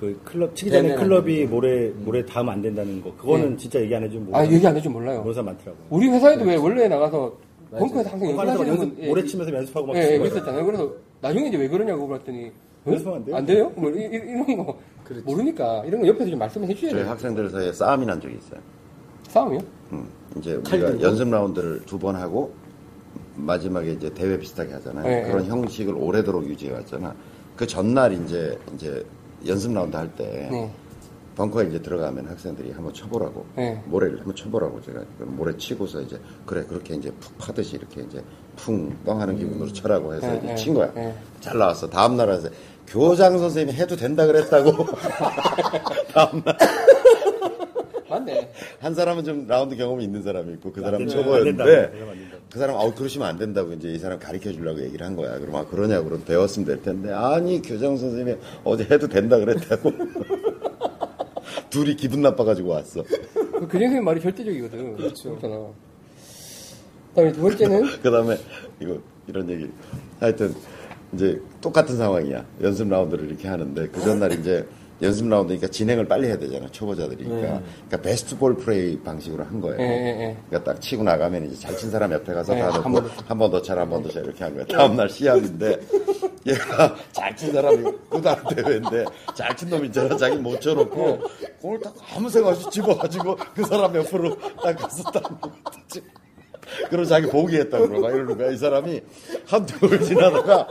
그 0.00 0.18
클럽 0.24 0.56
치기 0.56 0.70
전에 0.70 0.94
클럽이 0.94 1.44
모래 1.44 1.90
모래 1.94 2.24
닿으면 2.24 2.54
안 2.54 2.62
된다는 2.62 3.02
거 3.02 3.14
그거는 3.16 3.50
네. 3.50 3.56
진짜 3.58 3.78
얘기 3.82 3.94
안 3.94 4.02
해주면 4.02 4.28
아 4.34 4.38
모르는 4.38 4.54
얘기 4.56 4.66
안 4.66 4.74
해줄 4.74 4.90
몰라요. 4.90 5.18
모르는 5.18 5.34
사람 5.34 5.46
많더라고요. 5.46 5.86
우리 5.90 6.08
회사에도 6.08 6.44
왜 6.46 6.56
원래 6.56 6.88
나가서. 6.88 7.36
벙커에서 7.70 8.10
항상 8.10 8.30
연습하시는 8.30 8.66
연습, 8.68 8.96
분, 8.96 9.04
예, 9.04 9.08
모래 9.08 9.24
치면서 9.24 9.54
연습하고 9.54 9.86
막 9.86 9.96
예, 9.96 10.14
예, 10.14 10.18
그랬었잖아요. 10.18 10.64
그래서 10.66 10.92
나중에 11.20 11.48
이제 11.48 11.56
왜 11.56 11.68
그러냐고 11.68 12.04
물었더니 12.06 12.46
어? 12.84 12.90
연습하면 12.90 13.18
안 13.20 13.24
돼요? 13.26 13.36
안 13.36 13.46
돼요? 13.46 13.72
뭐 13.76 13.90
이, 13.90 14.08
런 14.18 14.56
거 14.56 14.76
그렇지. 15.04 15.24
모르니까 15.24 15.84
이런 15.86 16.00
거 16.00 16.06
옆에서 16.08 16.30
좀 16.30 16.38
말씀을 16.40 16.68
해주셔야 16.68 16.90
저희 16.90 17.00
돼요. 17.02 17.10
학생들 17.12 17.48
사이에 17.50 17.72
싸움이 17.72 18.06
난 18.06 18.20
적이 18.20 18.36
있어요. 18.38 18.60
싸움이요? 19.28 19.60
음, 19.92 20.08
이제 20.36 20.58
칼 20.64 20.82
우리가? 20.82 21.00
연습 21.02 21.30
라운드를 21.30 21.82
두 21.86 21.96
번 21.98 22.16
하고 22.16 22.52
마지막에 23.36 23.92
이제 23.92 24.10
대회 24.14 24.36
비슷하게 24.36 24.72
하잖아요. 24.72 25.04
네, 25.06 25.22
그런 25.28 25.42
네. 25.44 25.48
형식을 25.48 25.94
오래도록 25.94 26.46
유지해 26.48 26.72
왔잖아. 26.72 27.14
그 27.54 27.66
전날 27.68 28.12
이제 28.14 28.58
이제 28.74 29.04
연습 29.46 29.72
라운드 29.72 29.96
할때 29.96 30.48
네. 30.50 30.70
벙커에 31.36 31.68
이제 31.68 31.80
들어가면 31.80 32.26
학생들이 32.26 32.72
한번 32.72 32.92
쳐보라고 32.92 33.46
네. 33.56 33.82
모래를 33.86 34.18
한번 34.18 34.34
쳐보라고 34.34 34.82
제가 34.82 35.02
모래 35.20 35.56
치고서 35.56 36.02
이제 36.02 36.20
그래 36.44 36.64
그렇게 36.68 36.94
이제 36.94 37.10
푹 37.18 37.38
파듯이 37.38 37.76
이렇게 37.76 38.02
이제 38.02 38.22
풍덩 38.56 39.20
하는 39.20 39.38
기분으로 39.38 39.72
쳐라고 39.72 40.14
해서 40.14 40.26
네, 40.26 40.38
이제 40.38 40.46
네, 40.48 40.54
친 40.56 40.74
거야. 40.74 40.92
네. 40.92 41.14
잘 41.40 41.56
나왔어. 41.56 41.88
다음 41.88 42.16
날 42.16 42.28
와서 42.28 42.48
교장 42.86 43.38
선생님이 43.38 43.78
해도 43.78 43.96
된다 43.96 44.26
그랬다고. 44.26 44.84
다음 46.12 46.42
날. 46.44 46.56
맞네. 48.10 48.52
한 48.80 48.94
사람은 48.94 49.24
좀 49.24 49.46
라운드 49.46 49.76
경험이 49.76 50.04
있는 50.04 50.22
사람이 50.22 50.52
있고 50.54 50.72
그 50.72 50.80
사람은 50.80 51.08
초보였는데 51.08 51.92
그 52.50 52.58
사람 52.58 52.76
아우 52.76 52.92
그러시면 52.92 53.28
안 53.28 53.38
된다고 53.38 53.72
이제 53.72 53.88
이 53.92 53.98
사람 53.98 54.18
가르쳐 54.18 54.52
주려고 54.52 54.82
얘기를 54.82 55.06
한 55.06 55.14
거야. 55.14 55.38
그럼 55.38 55.54
아 55.54 55.64
그러냐고 55.64 56.06
그럼 56.06 56.24
배웠으면 56.24 56.66
될 56.66 56.82
텐데 56.82 57.12
아니 57.12 57.62
교장 57.62 57.96
선생님이 57.96 58.36
어제 58.64 58.84
해도 58.90 59.06
된다 59.06 59.38
그랬다고. 59.38 59.92
둘이 61.70 61.94
기분 61.94 62.22
나빠가지고 62.22 62.70
왔어. 62.70 63.04
그 63.04 63.60
교장선생님 63.60 64.04
말이 64.04 64.20
절대적이거든. 64.20 64.96
그렇죠. 64.96 65.36
그렇잖아. 65.36 65.68
그다음에 67.10 67.32
두 67.32 67.42
번째는 67.42 67.82
그 68.02 68.10
다음에 68.10 68.36
이거 68.80 68.98
이런 69.28 69.48
얘기 69.48 69.70
하여튼 70.18 70.52
이제 71.12 71.40
똑같은 71.60 71.96
상황이야 71.96 72.44
연습 72.62 72.88
라운드를 72.88 73.28
이렇게 73.28 73.46
하는데 73.46 73.88
그 73.88 74.00
전날 74.00 74.32
이제 74.32 74.66
연습 75.02 75.28
라운드니까 75.28 75.68
진행을 75.68 76.06
빨리 76.06 76.26
해야 76.28 76.36
되잖아 76.38 76.66
초보자들이니까. 76.70 77.36
그러니까 77.40 77.96
베스트 78.02 78.36
볼 78.36 78.56
플레이 78.56 78.98
방식으로 79.00 79.44
한 79.44 79.60
거예요. 79.60 79.80
예, 79.80 79.84
예, 79.84 80.06
예. 80.22 80.36
그러니까 80.48 80.72
딱 80.72 80.80
치고 80.80 81.02
나가면 81.02 81.46
이제 81.46 81.56
잘 81.66 81.76
친 81.76 81.90
사람 81.90 82.12
옆에 82.12 82.32
가서 82.34 82.54
예, 82.56 82.60
다 82.60 82.70
더. 82.70 82.80
한번더 83.26 83.62
차라 83.62 83.82
한번더 83.82 84.10
차라 84.10 84.24
이렇게 84.26 84.44
한 84.44 84.54
거야 84.54 84.64
다음날 84.66 85.08
시합인데 85.08 85.80
얘가 86.46 86.94
잘 87.12 87.34
친 87.36 87.52
사람이 87.52 87.84
구단 88.08 88.36
대회인데 88.54 89.04
잘 89.34 89.56
친 89.56 89.70
놈 89.70 89.84
있잖아. 89.86 90.16
자기 90.16 90.36
못 90.36 90.60
쳐놓고 90.60 91.20
공을 91.62 91.80
딱 91.80 91.94
아무 92.14 92.28
생각 92.28 92.50
없이 92.50 92.68
집어가지고 92.70 93.36
그 93.54 93.64
사람 93.64 93.94
옆으로 93.94 94.36
딱 94.62 94.74
가서 94.76 95.02
딱 95.10 95.22
놓고 95.22 95.50
그럼 96.88 97.04
자기 97.04 97.26
포기했다고 97.26 97.88
그러고 97.88 98.02
막 98.02 98.14
이러는 98.14 98.36
거야. 98.36 98.50
이 98.50 98.56
사람이 98.56 99.00
한두 99.46 99.78
번 99.88 100.02
지나다가 100.02 100.68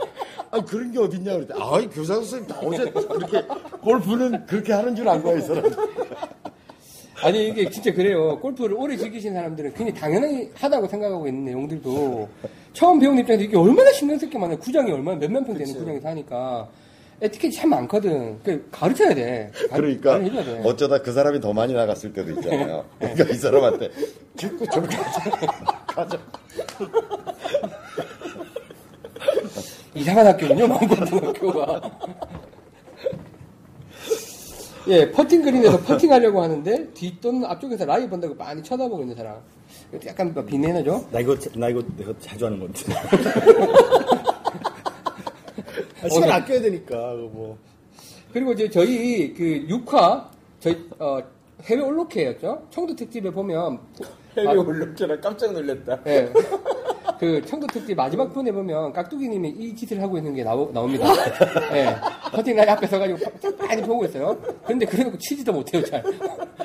아 0.50 0.60
그런 0.64 0.90
게 0.92 0.98
어딨냐 0.98 1.32
그랬더니 1.34 1.62
아이 1.62 1.86
교장 1.88 2.16
선생님 2.16 2.48
다 2.48 2.58
어제 2.62 2.90
그렇게 2.90 3.42
골프는 3.82 4.46
그렇게 4.46 4.72
하는 4.72 4.94
줄 4.96 5.08
안 5.08 5.22
거야 5.22 5.38
이 5.38 5.40
사람. 5.42 5.64
아니 7.22 7.48
이게 7.48 7.68
진짜 7.68 7.92
그래요. 7.92 8.38
골프를 8.40 8.74
오래 8.76 8.96
즐기신 8.96 9.34
사람들은 9.34 9.74
굉장히 9.74 9.94
당연히 10.00 10.50
하다고 10.54 10.88
생각하고 10.88 11.26
있는 11.28 11.44
내용들도 11.44 12.28
처음 12.72 12.98
배운 12.98 13.18
입장에서 13.18 13.44
이게 13.44 13.56
얼마나 13.58 13.92
신경 13.92 14.18
쓸 14.18 14.30
게 14.30 14.38
많아요. 14.38 14.58
구장이 14.58 14.90
얼마나 14.90 15.18
몇만 15.18 15.44
평 15.44 15.54
되는 15.56 15.72
구장에서 15.74 16.08
하니까 16.08 16.68
에티켓이 17.22 17.52
참 17.52 17.70
많거든. 17.70 18.40
그 18.42 18.66
가르쳐야 18.70 19.14
돼. 19.14 19.50
가르- 19.68 20.00
그러니까 20.00 20.42
돼. 20.42 20.62
어쩌다 20.64 21.02
그 21.02 21.12
사람이 21.12 21.40
더 21.40 21.52
많이 21.52 21.74
나갔을 21.74 22.12
때도 22.12 22.30
있잖아요. 22.32 22.84
그러니까 22.98 23.24
이 23.24 23.34
사람한테 23.34 23.90
죽고 24.36 24.66
저렇게 24.66 24.96
가자. 25.86 26.18
이상한 29.94 30.26
학교군요, 30.28 30.66
망고등학교가. 30.66 31.80
예, 34.88 35.10
퍼팅 35.12 35.42
그린에서 35.42 35.78
퍼팅 35.80 36.10
하려고 36.12 36.42
하는데 36.42 36.86
뒷 36.94 37.20
또는 37.20 37.44
앞쪽에서 37.44 37.84
라이 37.84 38.08
본다고 38.08 38.34
많이 38.34 38.62
쳐다보고 38.62 39.02
있는 39.02 39.14
사람. 39.14 39.36
약간 40.06 40.32
뭐 40.32 40.42
비매너죠? 40.44 41.06
나 41.10 41.20
이거 41.20 41.36
나 41.54 41.68
이거 41.68 41.82
내가 41.98 42.14
자주 42.18 42.46
하는 42.46 42.58
건데. 42.60 42.80
아, 46.02 46.08
시간 46.08 46.30
어, 46.30 46.32
아껴야 46.34 46.60
되니까 46.60 47.14
그거 47.14 47.28
뭐. 47.32 47.58
그리고 48.32 48.52
이제 48.52 48.68
저희 48.70 49.32
그 49.34 49.66
6화 49.68 50.28
저희 50.60 50.88
어, 50.98 51.18
해외 51.64 51.82
올로케였죠. 51.82 52.66
청도 52.70 52.96
특집에 52.96 53.30
보면 53.30 53.78
해외 54.36 54.48
아, 54.48 54.52
올렸잖아. 54.52 55.18
깜짝 55.20 55.52
놀랐다. 55.52 56.00
예. 56.06 56.32
그 57.18 57.44
청도 57.44 57.66
특집 57.66 57.94
마지막 57.96 58.32
편에 58.32 58.50
보면 58.50 58.94
깍두기님이 58.94 59.50
이 59.50 59.76
짓을 59.76 60.00
하고 60.00 60.16
있는 60.16 60.32
게 60.34 60.42
나오, 60.42 60.72
나옵니다. 60.72 61.06
예. 61.76 61.94
퍼팅 62.32 62.56
라인 62.56 62.68
앞에 62.70 62.86
서가지고 62.86 63.18
많이 63.58 63.82
보고 63.82 64.04
있어요. 64.06 64.34
근데 64.64 64.86
그래놓고 64.86 65.18
치지도 65.18 65.52
못해요, 65.52 65.84
잘. 65.84 66.02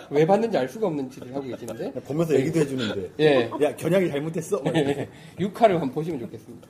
왜 0.09 0.25
봤는지 0.25 0.57
알 0.57 0.69
수가 0.69 0.87
없는 0.87 1.09
짓을 1.09 1.35
하고 1.35 1.45
계시는데. 1.45 1.91
보면서 2.03 2.35
얘기도 2.35 2.59
해주는데. 2.61 3.11
예. 3.19 3.51
야 3.61 3.75
견학이 3.75 4.07
잘못했어. 4.09 4.61
막 4.61 4.73
이러면서. 4.73 5.01
6화를 5.39 5.71
한번 5.71 5.91
보시면 5.91 6.21
좋겠습니다. 6.21 6.67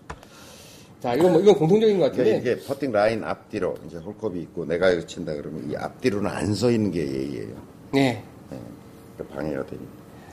자, 1.05 1.13
이건 1.13 1.33
뭐, 1.33 1.41
이건 1.41 1.55
공통적인 1.55 2.00
것 2.00 2.12
그러니까 2.12 2.24
같은데. 2.35 2.51
이게 2.55 2.65
퍼팅 2.65 2.91
라인 2.91 3.24
앞뒤로 3.24 3.75
이제 3.85 3.97
홀컵이 3.97 4.41
있고 4.41 4.65
내가 4.65 4.89
이거 4.89 5.05
친다 5.05 5.35
그러면 5.35 5.69
이 5.69 5.75
앞뒤로는 5.75 6.27
안 6.31 6.51
서 6.55 6.71
있는 6.71 6.89
게 6.89 7.01
예의예요. 7.07 7.55
네. 7.93 8.24
그러니까 8.50 9.35
방해가 9.35 9.65
되니까. 9.67 9.88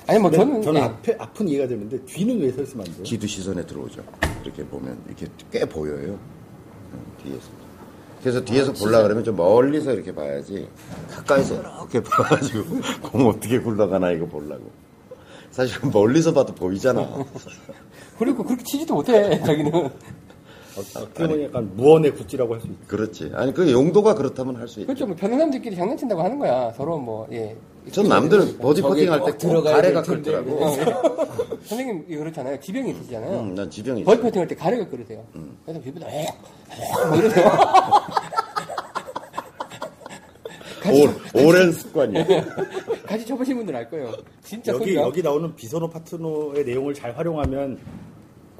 아니, 0.07 0.19
뭐, 0.19 0.31
저는. 0.31 0.63
저는 0.63 0.81
예. 0.81 0.85
앞에 0.85 1.17
앞은 1.19 1.47
이해가 1.49 1.69
되는데 1.69 1.99
뒤는 2.07 2.41
왜 2.41 2.51
서 2.51 2.63
있으면 2.63 2.87
안 2.87 2.93
돼요? 2.95 3.03
기도 3.03 3.27
시선에 3.27 3.67
들어오죠. 3.67 4.03
이렇게 4.45 4.65
보면 4.65 4.99
이렇게 5.09 5.27
꽤 5.51 5.65
보여요. 5.67 6.19
응, 6.95 6.99
뒤에서. 7.23 7.49
그래서 8.23 8.43
뒤에서 8.45 8.73
보려 8.73 9.03
그러면 9.03 9.25
좀 9.25 9.37
멀리서 9.37 9.93
이렇게 9.93 10.15
봐야지 10.15 10.69
가까이서 11.11 11.55
이렇게 11.61 12.03
봐가지고 12.03 12.65
공 13.11 13.27
어떻게 13.29 13.59
굴러가나 13.61 14.11
이거 14.13 14.25
보려고. 14.27 14.71
사실 15.51 15.77
멀리서 15.93 16.33
봐도 16.33 16.55
보이잖아. 16.55 17.07
그리고 18.19 18.43
그렇게 18.45 18.63
치지도 18.65 18.95
못해, 18.95 19.39
자기는. 19.45 19.91
어떻게 20.77 21.27
보면 21.27 21.43
약간 21.45 21.71
무언의 21.77 22.13
구찌라고 22.15 22.55
할 22.55 22.61
수 22.61 22.67
있죠. 22.69 22.79
그렇지. 22.87 23.31
아니 23.35 23.53
그 23.53 23.71
용도가 23.71 24.15
그렇다면 24.15 24.57
할 24.57 24.67
수 24.69 24.81
있죠. 24.81 24.87
그렇죠. 24.87 25.07
뭐, 25.07 25.15
편한 25.17 25.39
사람들끼리 25.39 25.77
장난친다고 25.77 26.23
하는 26.23 26.39
거야. 26.39 26.73
서로 26.77 26.99
뭐, 26.99 27.27
예. 27.33 27.55
전 27.91 28.09
남들 28.09 28.59
버디 28.59 28.81
저게 28.81 29.07
퍼팅 29.07 29.13
할 29.13 29.20
때 29.20 29.29
꼭 29.29 29.39
들어가야 29.39 29.75
가래가. 29.77 30.03
끓더라고. 30.03 30.65
어, 30.65 30.77
예. 30.79 30.85
선생님, 31.65 32.07
그렇잖아요. 32.07 32.61
지병이 32.61 32.91
있으시잖아요. 32.93 33.41
응, 33.41 33.55
난 33.55 33.71
지병이 33.71 34.01
있어. 34.03 34.11
버디 34.11 34.23
퍼팅 34.23 34.41
할 34.41 34.49
때 34.49 34.55
가래가 34.55 34.89
끓으세요. 34.89 35.25
그래서 35.65 35.81
기분이 35.81 36.05
에, 36.05 36.23
에, 36.23 36.27
뭐 37.09 37.17
이러세요. 37.17 37.51
오, 40.85 41.47
오랜 41.47 41.71
습관이야. 41.73 42.25
같이 43.07 43.25
쳐보신 43.27 43.57
분들 43.57 43.75
알 43.77 43.89
거예요. 43.89 44.13
진짜 44.43 44.73
여기 44.73 44.85
소리가. 44.85 45.03
여기 45.03 45.23
나오는 45.23 45.55
비선호 45.55 45.89
파트너의 45.89 46.65
내용을 46.65 46.93
잘 46.95 47.17
활용하면 47.17 47.79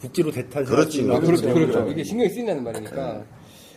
국지로 0.03 0.31
대탄 0.33 0.65
그렇지. 0.65 1.03
아, 1.11 1.19
그렇죠, 1.21 1.55
그렇죠. 1.55 1.73
거예요. 1.79 1.93
이게 1.93 2.03
신경이 2.03 2.29
쓰인다는 2.31 2.65
말이니까. 2.65 3.23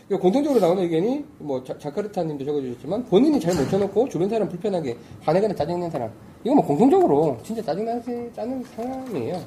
그러니까 0.08 0.22
공통적으로 0.22 0.60
나오는 0.60 0.84
의견이, 0.84 1.24
뭐, 1.40 1.64
자, 1.64 1.78
자카르타님도 1.78 2.44
적어주셨지만, 2.46 3.06
본인이 3.06 3.40
잘 3.40 3.56
못 3.56 3.70
쳐놓고, 3.70 4.10
주변 4.10 4.30
사람 4.30 4.50
불편하게, 4.50 4.98
화내거나 5.22 5.54
짜증내는 5.56 5.90
사람. 5.90 6.12
이거 6.44 6.56
뭐, 6.56 6.66
공통적으로, 6.66 7.38
진짜 7.44 7.62
짜증나지, 7.64 8.32
짜는 8.36 8.64
사람이에요. 8.76 9.42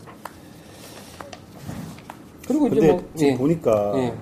그리고 2.47 2.67
이제 2.69 2.77
근데 2.81 2.93
뭐, 2.93 3.05
지금 3.15 3.33
예. 3.33 3.37
보니까 3.37 3.93
예. 3.99 4.15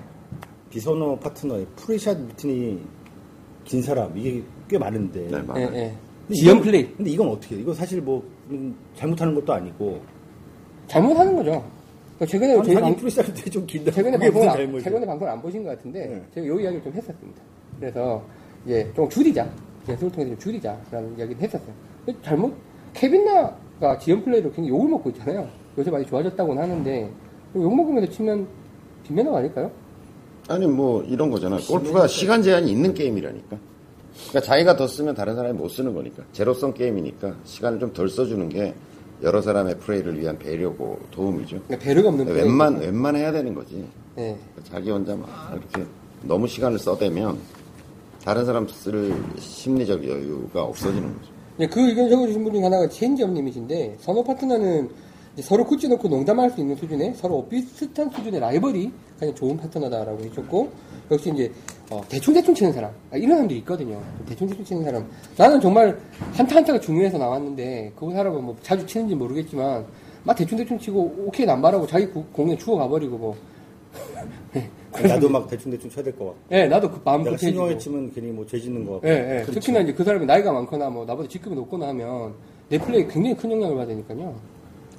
비선호 0.69 1.17
파트너의 1.17 1.65
pre-shot 1.77 2.17
routine이 2.19 2.81
긴 3.63 3.81
사람 3.81 4.17
이게 4.17 4.43
꽤 4.67 4.77
많은데. 4.77 5.21
네, 5.21 5.37
예, 5.37 5.41
맞아요. 5.41 5.65
예. 5.73 5.93
근데 6.27 6.35
지연 6.35 6.61
플레이. 6.61 6.93
근데 6.93 7.09
이건 7.09 7.29
어떻게? 7.29 7.55
해? 7.55 7.61
이거 7.61 7.73
사실 7.73 8.01
뭐 8.01 8.21
음, 8.49 8.75
잘못하는 8.95 9.33
것도 9.33 9.53
아니고. 9.53 10.01
잘못하는 10.87 11.37
거죠. 11.37 11.63
그러니까 12.17 12.25
최근에 12.25 12.53
아니, 12.53 12.63
저희 12.65 12.75
방, 12.81 12.95
pre-shot 12.95 13.25
routine이 13.27 13.51
좀 13.51 13.65
긴다. 13.67 13.91
최근에 13.91 14.17
방송을, 14.17 14.67
무슨 14.67 14.77
안? 14.77 14.83
최근에 14.83 15.05
방송을 15.05 15.31
안 15.33 15.41
보신 15.41 15.63
것 15.63 15.69
같은데, 15.69 16.07
네. 16.07 16.21
제가 16.33 16.47
요 16.47 16.59
이야기를 16.59 16.83
좀 16.83 16.93
했었습니다. 16.93 17.41
그래서, 17.79 18.23
이제 18.65 18.91
좀 18.95 19.07
줄이자. 19.07 19.47
연습을 19.87 20.11
통해서 20.11 20.31
좀 20.31 20.39
줄이자라는 20.39 21.17
이야기를 21.17 21.41
했었어요. 21.41 21.73
잘못, 22.23 22.53
케빈나가 22.93 23.97
지연 23.99 24.23
플레이로 24.23 24.49
굉장히 24.51 24.69
욕을 24.69 24.89
먹고 24.89 25.09
있잖아요. 25.11 25.47
요새 25.77 25.91
많이 25.91 26.05
좋아졌다고는 26.05 26.61
하는데, 26.61 27.09
욕 27.55 27.75
먹으면서 27.75 28.11
치면 28.11 28.47
뒷면허가 29.05 29.37
아닐까요? 29.37 29.71
아니 30.49 30.65
뭐 30.65 31.03
이런 31.03 31.29
거잖아. 31.29 31.57
골프가 31.57 32.07
시간 32.07 32.41
제한이 32.41 32.71
있는 32.71 32.93
게임이라니까. 32.93 33.57
그러니까 34.29 34.39
자기가 34.41 34.75
더 34.75 34.87
쓰면 34.87 35.13
다른 35.13 35.35
사람이 35.35 35.57
못 35.57 35.69
쓰는 35.69 35.93
거니까. 35.93 36.23
제로성 36.31 36.73
게임이니까 36.73 37.35
시간을 37.43 37.79
좀 37.79 37.93
덜 37.93 38.09
써주는 38.09 38.49
게 38.49 38.73
여러 39.23 39.41
사람의 39.41 39.79
플레이를 39.79 40.19
위한 40.19 40.37
배려고 40.37 40.99
도움이죠. 41.11 41.59
그러니까 41.67 41.83
배려가 41.83 42.09
없는 42.09 42.25
플레이. 42.25 42.43
웬만 42.43 42.79
웬만해야 42.79 43.31
되는 43.31 43.53
거지. 43.53 43.87
네. 44.15 44.37
자기 44.69 44.91
혼자 44.91 45.15
막 45.15 45.27
이렇게 45.53 45.89
너무 46.23 46.47
시간을 46.47 46.77
써대면 46.79 47.37
다른 48.23 48.45
사람 48.45 48.67
쓸 48.67 49.13
심리적 49.39 50.07
여유가 50.07 50.63
없어지는 50.63 51.03
거죠. 51.03 51.31
예, 51.59 51.67
그 51.67 51.79
의견 51.87 52.09
적어주신 52.09 52.43
분 52.43 52.53
중에 52.53 52.63
하나가 52.63 52.87
체인지업님이신데 52.87 53.97
선호 53.99 54.23
파트너는 54.23 54.89
서로 55.41 55.63
굳지 55.65 55.87
놓고 55.87 56.07
농담할 56.07 56.49
수 56.51 56.61
있는 56.61 56.75
수준의 56.75 57.13
서로 57.15 57.45
비슷한 57.47 58.09
수준의 58.09 58.39
라이벌이 58.39 58.91
가장 59.19 59.35
좋은 59.35 59.55
파트너다라고 59.57 60.23
해줬고 60.23 60.69
역시 61.11 61.31
이제 61.33 61.51
어, 61.91 62.01
대충 62.09 62.33
대충 62.33 62.53
치는 62.53 62.73
사람 62.73 62.91
아, 63.11 63.17
이런 63.17 63.31
사람들이 63.31 63.59
있거든요 63.59 64.01
대충 64.27 64.47
대충 64.47 64.65
치는 64.65 64.83
사람 64.83 65.07
나는 65.37 65.61
정말 65.61 65.97
한타 66.33 66.55
한타가 66.57 66.79
중요해서 66.79 67.17
나왔는데 67.17 67.91
그 67.95 68.11
사람은 68.11 68.43
뭐 68.43 68.55
자주 68.61 68.85
치는지 68.85 69.15
모르겠지만 69.15 69.85
막 70.23 70.35
대충 70.35 70.57
대충 70.57 70.77
치고 70.79 71.15
오케이 71.27 71.45
남발하고 71.45 71.85
자기 71.87 72.07
구- 72.07 72.25
공에 72.33 72.57
주워 72.57 72.77
가버리고 72.77 73.17
뭐 73.17 73.35
나도 75.03 75.29
막 75.29 75.47
대충 75.47 75.71
대충 75.71 75.89
쳐야 75.89 76.03
될 76.03 76.13
것 76.17 76.25
같고. 76.25 76.39
예, 76.51 76.65
나도 76.67 76.89
그 76.89 76.99
마음 77.03 77.23
급해지고 77.23 77.49
신경을 77.51 77.79
치면 77.79 78.11
괜히 78.13 78.31
뭐 78.31 78.45
죄 78.45 78.59
짓는 78.59 78.85
것 78.85 78.93
같고. 78.93 79.07
예, 79.07 79.39
예. 79.39 79.43
특히나 79.51 79.79
이제 79.81 79.93
그 79.93 80.03
사람이 80.03 80.25
나이가 80.25 80.51
많거나 80.51 80.89
뭐 80.89 81.05
나보다 81.05 81.29
직급이 81.29 81.55
높거나 81.55 81.87
하면 81.89 82.33
내 82.69 82.77
플레이에 82.79 83.05
굉장히 83.07 83.35
큰 83.35 83.51
영향을 83.51 83.75
받으니까요. 83.77 84.35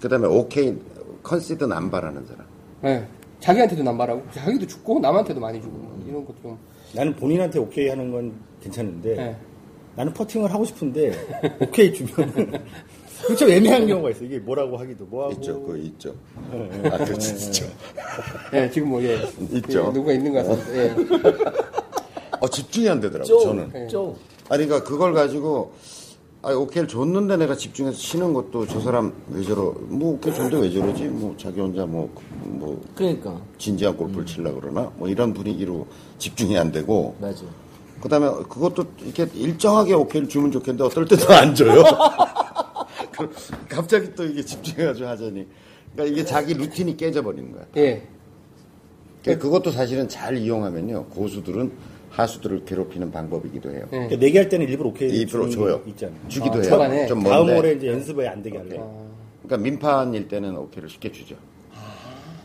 그다음에 0.01 0.27
오케이 0.27 0.75
concede 1.23 1.65
남발하는 1.65 2.27
사람. 2.27 2.47
예. 2.85 3.07
자기한테도 3.41 3.83
남발하고 3.83 4.23
자기도 4.33 4.67
주고 4.67 4.99
남한테도 5.01 5.41
많이 5.41 5.61
주고 5.61 5.77
뭐 5.77 6.05
이런 6.09 6.25
것도 6.25 6.37
좀 6.43 6.59
나는 6.93 7.15
본인한테 7.15 7.59
오케이 7.59 7.89
하는 7.89 8.11
건 8.11 8.33
괜찮은데 8.63 9.17
예. 9.17 9.37
나는 9.95 10.13
퍼팅을 10.13 10.53
하고 10.53 10.65
싶은데 10.65 11.13
오케이 11.61 11.93
주면 11.93 12.33
좀 13.37 13.51
애매한 13.51 13.87
경우가 13.87 14.11
있어. 14.11 14.25
이게 14.25 14.39
뭐라고 14.39 14.77
하기도 14.77 15.05
뭐하고 15.07 15.35
있죠, 15.35 15.61
그거 15.61 15.77
있죠. 15.77 16.15
예, 16.53 16.71
예. 16.85 16.89
아, 16.89 16.99
그렇지, 16.99 17.47
있죠. 17.47 17.67
예, 18.55 18.71
지금 18.71 18.89
뭐 18.91 19.03
예. 19.03 19.19
있죠. 19.53 19.87
예, 19.89 19.93
누가 19.93 20.13
있는 20.13 20.33
것 20.33 20.47
같습니다. 20.47 20.77
예. 20.77 20.95
어, 22.41 22.49
집중이 22.49 22.89
안 22.89 23.01
되더라고, 23.01 23.41
저는. 23.41 23.71
네. 23.73 23.87
좀. 23.89 24.15
아니, 24.49 24.65
그러니까 24.67 24.89
그걸 24.89 25.13
가지고, 25.13 25.73
아, 26.41 26.53
오케이를 26.53 26.87
줬는데 26.87 27.37
내가 27.37 27.57
집중해서 27.57 27.97
치는 27.99 28.33
것도 28.33 28.67
저 28.69 28.81
사람 28.81 29.13
왜 29.31 29.43
저러, 29.43 29.75
뭐, 29.89 30.13
오케이 30.15 30.33
줬는데 30.33 30.59
왜 30.61 30.71
저러지? 30.71 31.05
뭐, 31.05 31.35
자기 31.37 31.61
혼자 31.61 31.85
뭐, 31.85 32.09
뭐, 32.45 32.81
그러니까 32.95 33.41
진지한 33.59 33.97
골프를 33.97 34.25
치려고 34.25 34.61
그러나? 34.61 34.93
뭐, 34.97 35.09
이런 35.09 35.33
분위기로 35.35 35.87
집중이 36.19 36.57
안 36.57 36.71
되고, 36.71 37.17
맞아. 37.21 37.45
그 38.01 38.09
다음에 38.09 38.29
그것도 38.49 38.85
이렇게 39.03 39.27
일정하게 39.35 39.95
오케이를 39.95 40.29
주면 40.29 40.53
좋겠는데 40.53 40.85
어떨 40.85 41.07
때도 41.07 41.27
안 41.35 41.53
줘요. 41.57 41.83
그럼 43.11 43.33
갑자기 43.69 44.15
또 44.15 44.25
이게 44.25 44.45
집중해가지고 44.45 45.09
하자니. 45.09 45.47
그러니까 45.93 46.15
이게 46.15 46.25
자기 46.25 46.55
루틴이 46.55 46.97
깨져버리는 46.97 47.51
거야. 47.51 47.65
예. 47.79 48.07
그러니까 49.25 49.43
그것도 49.43 49.73
사실은 49.73 50.09
잘 50.09 50.37
이용하면요. 50.37 51.07
고수들은 51.07 51.73
하수들을 52.23 52.65
괴롭히는 52.65 53.13
방법이기도 53.13 53.71
해요. 53.71 53.83
예. 53.87 53.91
그러니까 53.91 54.17
내기할 54.17 54.49
때는 54.49 54.69
일부러 54.69 54.91
오케이 54.91 55.09
일부러 55.09 55.49
줘요. 55.49 55.83
게 55.85 55.91
있잖아. 55.91 56.13
주기도 56.27 56.55
아, 56.55 56.61
해요. 56.61 56.69
초반에? 56.71 57.07
좀 57.07 57.23
다음 57.23 57.47
먼데. 57.47 57.55
월에 57.57 57.73
이제 57.75 57.87
연습을 57.89 58.29
안 58.29 58.43
되게 58.43 58.59
하려고. 58.59 59.07
그러니까 59.45 59.63
민판일 59.63 60.27
때는 60.27 60.57
오케이를 60.57 60.89
쉽게 60.89 61.13
주죠. 61.13 61.37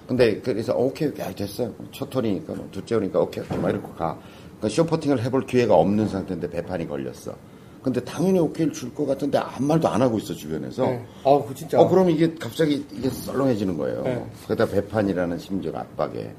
근데 0.07 0.39
그래서 0.41 0.75
오케이, 0.75 1.07
오케이, 1.07 1.25
아, 1.25 1.31
됐어. 1.33 1.71
첫 1.91 2.13
홀이니까, 2.13 2.53
뭐 2.53 2.67
둘째 2.71 2.95
홀이니까 2.95 3.19
오케이, 3.19 3.43
오케이, 3.43 3.57
막 3.57 3.69
이렇게 3.71 3.87
가. 3.97 4.19
그러니까 4.59 4.69
쇼퍼팅을 4.69 5.23
해볼 5.23 5.45
기회가 5.47 5.75
없는 5.75 6.07
상태인데 6.07 6.49
배판이 6.49 6.87
걸렸어. 6.87 7.33
근데 7.81 7.99
당연히 8.03 8.39
오케이를 8.39 8.71
줄 8.73 8.93
것 8.93 9.05
같은데 9.07 9.37
아무 9.39 9.65
말도 9.67 9.87
안 9.87 10.01
하고 10.01 10.17
있어, 10.19 10.33
주변에서. 10.33 10.85
예. 10.85 11.03
아, 11.23 11.41
그 11.47 11.53
진짜. 11.55 11.79
어, 11.79 11.87
그럼 11.89 12.09
이게 12.11 12.33
갑자기 12.35 12.85
이게 12.91 13.09
썰렁해지는 13.09 13.77
거예요. 13.77 14.03
네. 14.03 14.25
그러다 14.45 14.67
배판이라는 14.67 15.39
심적 15.39 15.75
압박에. 15.75 16.31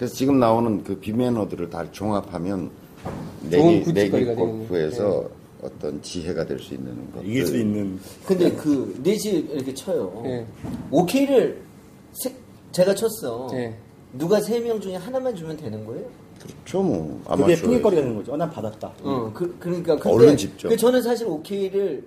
그래서 0.00 0.14
지금 0.14 0.40
나오는 0.40 0.82
그 0.82 0.96
비매너들을 0.98 1.68
다 1.68 1.84
종합하면 1.92 2.70
좋은 3.50 3.84
내기, 3.84 3.92
내기 3.92 4.24
골프에서 4.34 5.28
어떤 5.62 6.00
지혜가 6.00 6.46
될 6.46 6.58
수 6.58 6.72
있는 6.72 7.12
것. 7.12 7.22
이길 7.22 7.46
수 7.46 7.54
있는 7.58 8.00
근데 8.24 8.50
그 8.52 8.98
네지 9.02 9.46
이렇게 9.52 9.74
쳐요. 9.74 10.22
예. 10.24 10.46
오케이를 10.90 11.60
세- 12.14 12.34
제가 12.72 12.94
쳤어. 12.94 13.50
예. 13.52 13.74
누가 14.14 14.40
세 14.40 14.58
명 14.60 14.80
중에 14.80 14.96
하나만 14.96 15.36
주면 15.36 15.54
되는 15.58 15.84
거예요? 15.84 16.06
그렇죠, 16.42 16.82
뭐. 16.82 17.20
그게. 17.36 17.54
핑계거리가 17.60 18.00
되는 18.00 18.16
거죠. 18.16 18.32
어, 18.32 18.36
난 18.38 18.50
받았다. 18.50 18.92
어, 19.02 19.30
그, 19.34 19.54
그러니까. 19.60 19.96
근데 19.98 20.10
얼른 20.16 20.36
집죠. 20.38 20.70
그 20.70 20.78
저는 20.78 21.02
사실 21.02 21.26
오케이를 21.26 22.02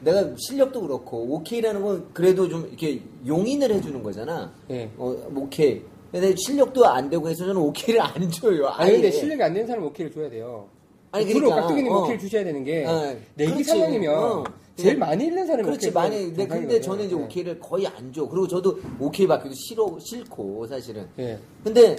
내가 0.00 0.28
실력도 0.36 0.82
그렇고, 0.82 1.22
오케이라는 1.36 1.80
건 1.80 2.04
그래도 2.12 2.46
좀 2.46 2.66
이렇게 2.68 3.00
용인을 3.26 3.72
해주는 3.72 4.02
거잖아. 4.02 4.52
예. 4.68 4.90
어, 4.98 5.16
뭐 5.30 5.44
오케이. 5.44 5.80
근데 6.12 6.34
실력도 6.36 6.84
안 6.86 7.08
되고 7.08 7.26
해서 7.28 7.46
저는 7.46 7.56
오케이를 7.56 8.00
안 8.02 8.30
줘요. 8.30 8.68
아니, 8.68 8.90
아예. 8.90 8.92
근데 9.00 9.10
실력이 9.10 9.42
안 9.42 9.54
되는 9.54 9.66
사람은 9.66 9.88
오케이를 9.88 10.12
줘야 10.12 10.28
돼요. 10.28 10.68
아니, 11.10 11.26
주로 11.26 11.46
그러니까, 11.46 11.62
깍두기님 11.62 11.92
어. 11.92 11.98
오케이를 12.00 12.18
주셔야 12.20 12.44
되는 12.44 12.62
게, 12.64 12.84
어, 12.86 13.16
내기. 13.34 13.64
상황이면, 13.64 14.14
어. 14.14 14.44
제일 14.76 14.96
많이 14.98 15.24
잃는 15.24 15.46
사람이 15.46 15.64
그렇지 15.64 15.90
많이 15.90 16.16
근데, 16.26 16.46
근데. 16.46 16.80
저는 16.80 17.04
이제 17.06 17.14
예. 17.16 17.20
오케이를 17.20 17.58
거의 17.58 17.86
안 17.86 18.12
줘. 18.12 18.26
그리고 18.26 18.46
저도 18.48 18.78
오케이 18.98 19.26
받기도 19.26 19.54
싫어 19.54 19.98
싫고 19.98 20.66
사실은. 20.66 21.06
예. 21.18 21.38
근데 21.62 21.96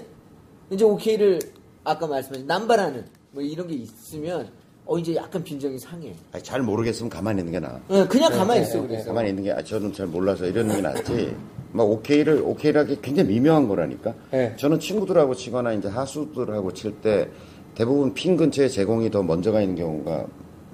이제 0.72 0.84
오케이를 0.84 1.40
아까 1.84 2.08
말씀하신 2.08 2.48
남발하는 2.48 3.06
뭐 3.32 3.44
이런 3.44 3.68
게 3.68 3.76
있으면 3.76 4.50
어 4.86 4.98
이제 4.98 5.16
약간 5.16 5.44
빈정이 5.44 5.78
상해. 5.78 6.16
아니, 6.32 6.44
잘 6.44 6.62
모르겠으면 6.64 7.10
가만히 7.12 7.42
있는 7.42 7.52
게 7.54 7.60
나아. 7.60 7.80
어, 7.90 8.08
그냥 8.08 8.32
가만히 8.32 8.62
네, 8.62 8.66
있어 8.68 8.82
네, 8.82 8.88
그래서. 8.88 9.06
가만히 9.10 9.30
있는 9.30 9.44
게, 9.44 9.52
아, 9.52 9.64
저는 9.64 9.94
잘 9.94 10.08
몰라서 10.08 10.46
이러는 10.48 10.76
게 10.76 10.82
낫지. 10.82 11.36
막 11.74 11.90
오케이를, 11.90 12.42
오케이라기 12.44 13.00
굉장히 13.02 13.30
미묘한 13.34 13.68
거라니까. 13.68 14.14
네. 14.32 14.54
저는 14.58 14.80
친구들하고 14.80 15.36
치거나 15.36 15.74
이제 15.74 15.88
하수들하고 15.90 16.72
칠 16.74 16.94
때 17.02 17.28
대부분 17.76 18.14
핀 18.14 18.38
근처에 18.38 18.70
제 18.70 18.81
공이 18.81 19.10
더 19.10 19.24
먼저 19.24 19.52
가 19.52 19.60
있는 19.60 19.76
경우가 19.76 20.26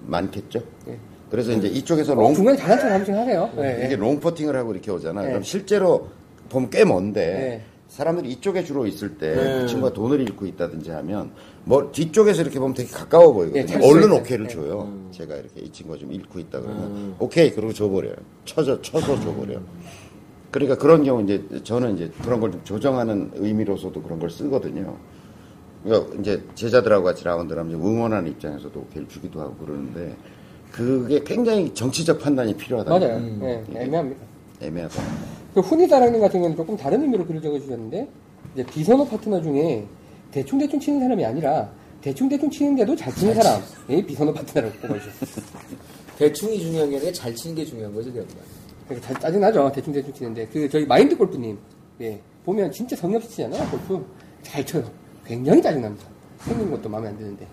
많겠죠. 0.05 0.59
네. 0.85 0.97
그래서 1.31 1.51
이제 1.53 1.67
이쪽에서 1.67 2.11
어, 2.13 2.15
롱, 2.15 2.33
중간에 2.35 2.57
잘한 2.57 2.79
척 2.79 2.91
한번 2.91 3.15
하세요. 3.15 3.49
예, 3.59 3.83
이게 3.85 3.91
예. 3.91 3.95
롱 3.95 4.19
퍼팅을 4.19 4.55
하고 4.55 4.73
이렇게 4.73 4.91
오잖아. 4.91 5.21
네. 5.21 5.27
그럼 5.29 5.43
실제로 5.43 6.07
보면 6.49 6.69
꽤 6.69 6.83
먼데 6.83 7.21
네. 7.25 7.61
사람들이 7.87 8.29
이쪽에 8.31 8.63
주로 8.63 8.85
있을 8.85 9.17
때 9.17 9.35
네. 9.35 9.59
그 9.61 9.67
친구가 9.67 9.93
돈을 9.93 10.19
잃고 10.21 10.45
있다든지 10.45 10.91
하면 10.91 11.31
뭐 11.63 11.89
뒤쪽에서 11.91 12.41
이렇게 12.41 12.59
보면 12.59 12.73
되게 12.73 12.89
가까워 12.89 13.31
보이거든요. 13.31 13.65
네, 13.65 13.71
잘 13.71 13.81
얼른. 13.81 14.11
오케이를 14.11 14.47
네. 14.47 14.53
줘요. 14.53 14.91
제가 15.11 15.35
이렇게 15.35 15.61
이 15.61 15.71
친구가 15.71 15.97
좀 15.99 16.11
잃고 16.11 16.39
있다 16.39 16.59
그러면 16.59 17.15
오케이 17.19 17.51
그러고 17.51 17.71
줘버려요. 17.73 18.15
쳐서 18.45 18.81
쳐서 18.81 19.17
줘버려요. 19.21 19.61
그러니까 20.51 20.77
그런 20.77 21.03
경우 21.03 21.21
이제 21.23 21.43
저는 21.63 21.95
이제 21.95 22.11
그런 22.23 22.39
걸 22.39 22.51
좀 22.51 22.61
조정하는 22.63 23.31
의미로서도 23.35 24.01
그런 24.01 24.19
걸 24.19 24.29
쓰거든요. 24.29 24.95
그러니까 25.83 26.15
이제 26.19 26.43
제자들하고 26.55 27.03
같이 27.05 27.23
라운드를 27.23 27.61
하면 27.61 27.75
응원하는 27.79 28.29
입장에서도 28.31 28.79
오케이를 28.79 29.07
주기도 29.07 29.39
하고 29.41 29.55
그러는데 29.55 30.15
그게 30.71 31.23
굉장히 31.23 31.73
정치적 31.73 32.19
판단이 32.19 32.55
필요하다. 32.57 32.89
맞아요. 32.91 33.21
예, 33.43 33.63
애매합니다. 33.75 34.21
애매하다. 34.61 35.01
그 35.53 35.61
훈이사랑님 35.61 36.19
같은 36.21 36.39
경우는 36.39 36.55
조금 36.57 36.75
다른 36.77 37.01
의미로 37.01 37.25
글을 37.25 37.41
적어주셨는데, 37.41 38.07
이제 38.53 38.65
비선호 38.65 39.07
파트너 39.07 39.41
중에 39.41 39.85
대충 40.31 40.59
대충 40.59 40.79
치는 40.79 40.99
사람이 40.99 41.25
아니라, 41.25 41.71
대충 42.01 42.29
대충 42.29 42.49
치는데도 42.51 42.95
잘 42.95 43.13
치는 43.15 43.33
사람이 43.33 44.05
비선호 44.05 44.31
파트너라고 44.33 44.75
뽑아주셨어요. 44.79 45.43
대충이 46.19 46.59
중요한 46.59 46.89
게 46.91 46.97
아니라 46.97 47.11
잘 47.13 47.33
치는 47.33 47.55
게 47.55 47.65
중요한 47.65 47.93
거죠, 47.95 48.11
결국. 48.13 48.35
그러니까 48.89 49.07
잘 49.07 49.19
짜증나죠. 49.21 49.71
대충대충 49.71 50.13
치는데. 50.13 50.47
그, 50.47 50.67
저희 50.67 50.85
마인드 50.85 51.15
골프님, 51.15 51.57
예, 52.01 52.19
보면 52.43 52.71
진짜 52.71 52.95
성의 52.95 53.17
없이 53.17 53.29
치잖아요, 53.29 53.69
골프. 53.69 54.05
잘 54.41 54.65
쳐요. 54.65 54.83
굉장히 55.25 55.61
짜증납니다. 55.61 56.05
생긴 56.39 56.71
것도 56.71 56.89
마음에 56.89 57.07
안 57.09 57.17
드는데. 57.17 57.45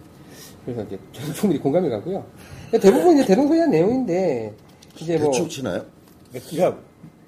그래서 0.65 0.83
이제 0.85 0.99
저도 1.13 1.33
충분히 1.35 1.61
공감해 1.61 1.89
가고요. 1.89 2.25
대부분 2.73 3.15
이제 3.17 3.27
대동소이한 3.27 3.71
내용인데, 3.71 4.53
이제 4.99 5.17
뭐. 5.19 5.31
대충 5.31 5.49
치나요? 5.49 5.85
그러니까 6.33 6.81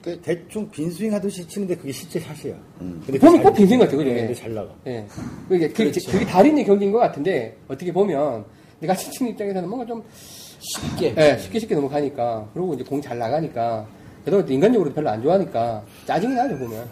그- 0.02 0.20
대충 0.22 0.70
빈스윙 0.70 1.12
하듯이 1.12 1.46
치는데 1.46 1.76
그게 1.76 1.92
실제 1.92 2.18
샷이야. 2.20 2.54
근데 2.78 3.18
보면 3.18 3.34
잘- 3.36 3.42
꼭 3.42 3.54
빈스윙 3.54 3.78
같아, 3.80 3.90
그죠? 3.96 4.04
네, 4.08 4.14
예. 4.16 4.20
근데 4.20 4.34
잘 4.34 4.54
나가. 4.54 4.74
예. 4.86 5.06
그게, 5.48 5.68
그게, 5.68 5.90
그렇죠. 5.90 6.10
그게 6.12 6.24
달인의 6.24 6.64
경기인 6.64 6.90
것 6.92 6.98
같은데, 6.98 7.56
어떻게 7.68 7.92
보면, 7.92 8.44
내가 8.80 8.94
치는 8.94 9.32
입장에서는 9.32 9.68
뭔가 9.68 9.86
좀, 9.86 10.02
쉽게. 10.60 11.14
예, 11.16 11.38
쉽게 11.38 11.58
쉽게 11.58 11.74
넘어가니까, 11.74 12.48
그리고 12.54 12.74
이제 12.74 12.84
공 12.84 13.00
잘 13.02 13.18
나가니까, 13.18 13.86
그래도 14.24 14.52
인간적으로 14.52 14.92
별로 14.92 15.10
안 15.10 15.22
좋아하니까, 15.22 15.82
짜증이 16.06 16.34
나죠, 16.34 16.58
보면. 16.58 16.88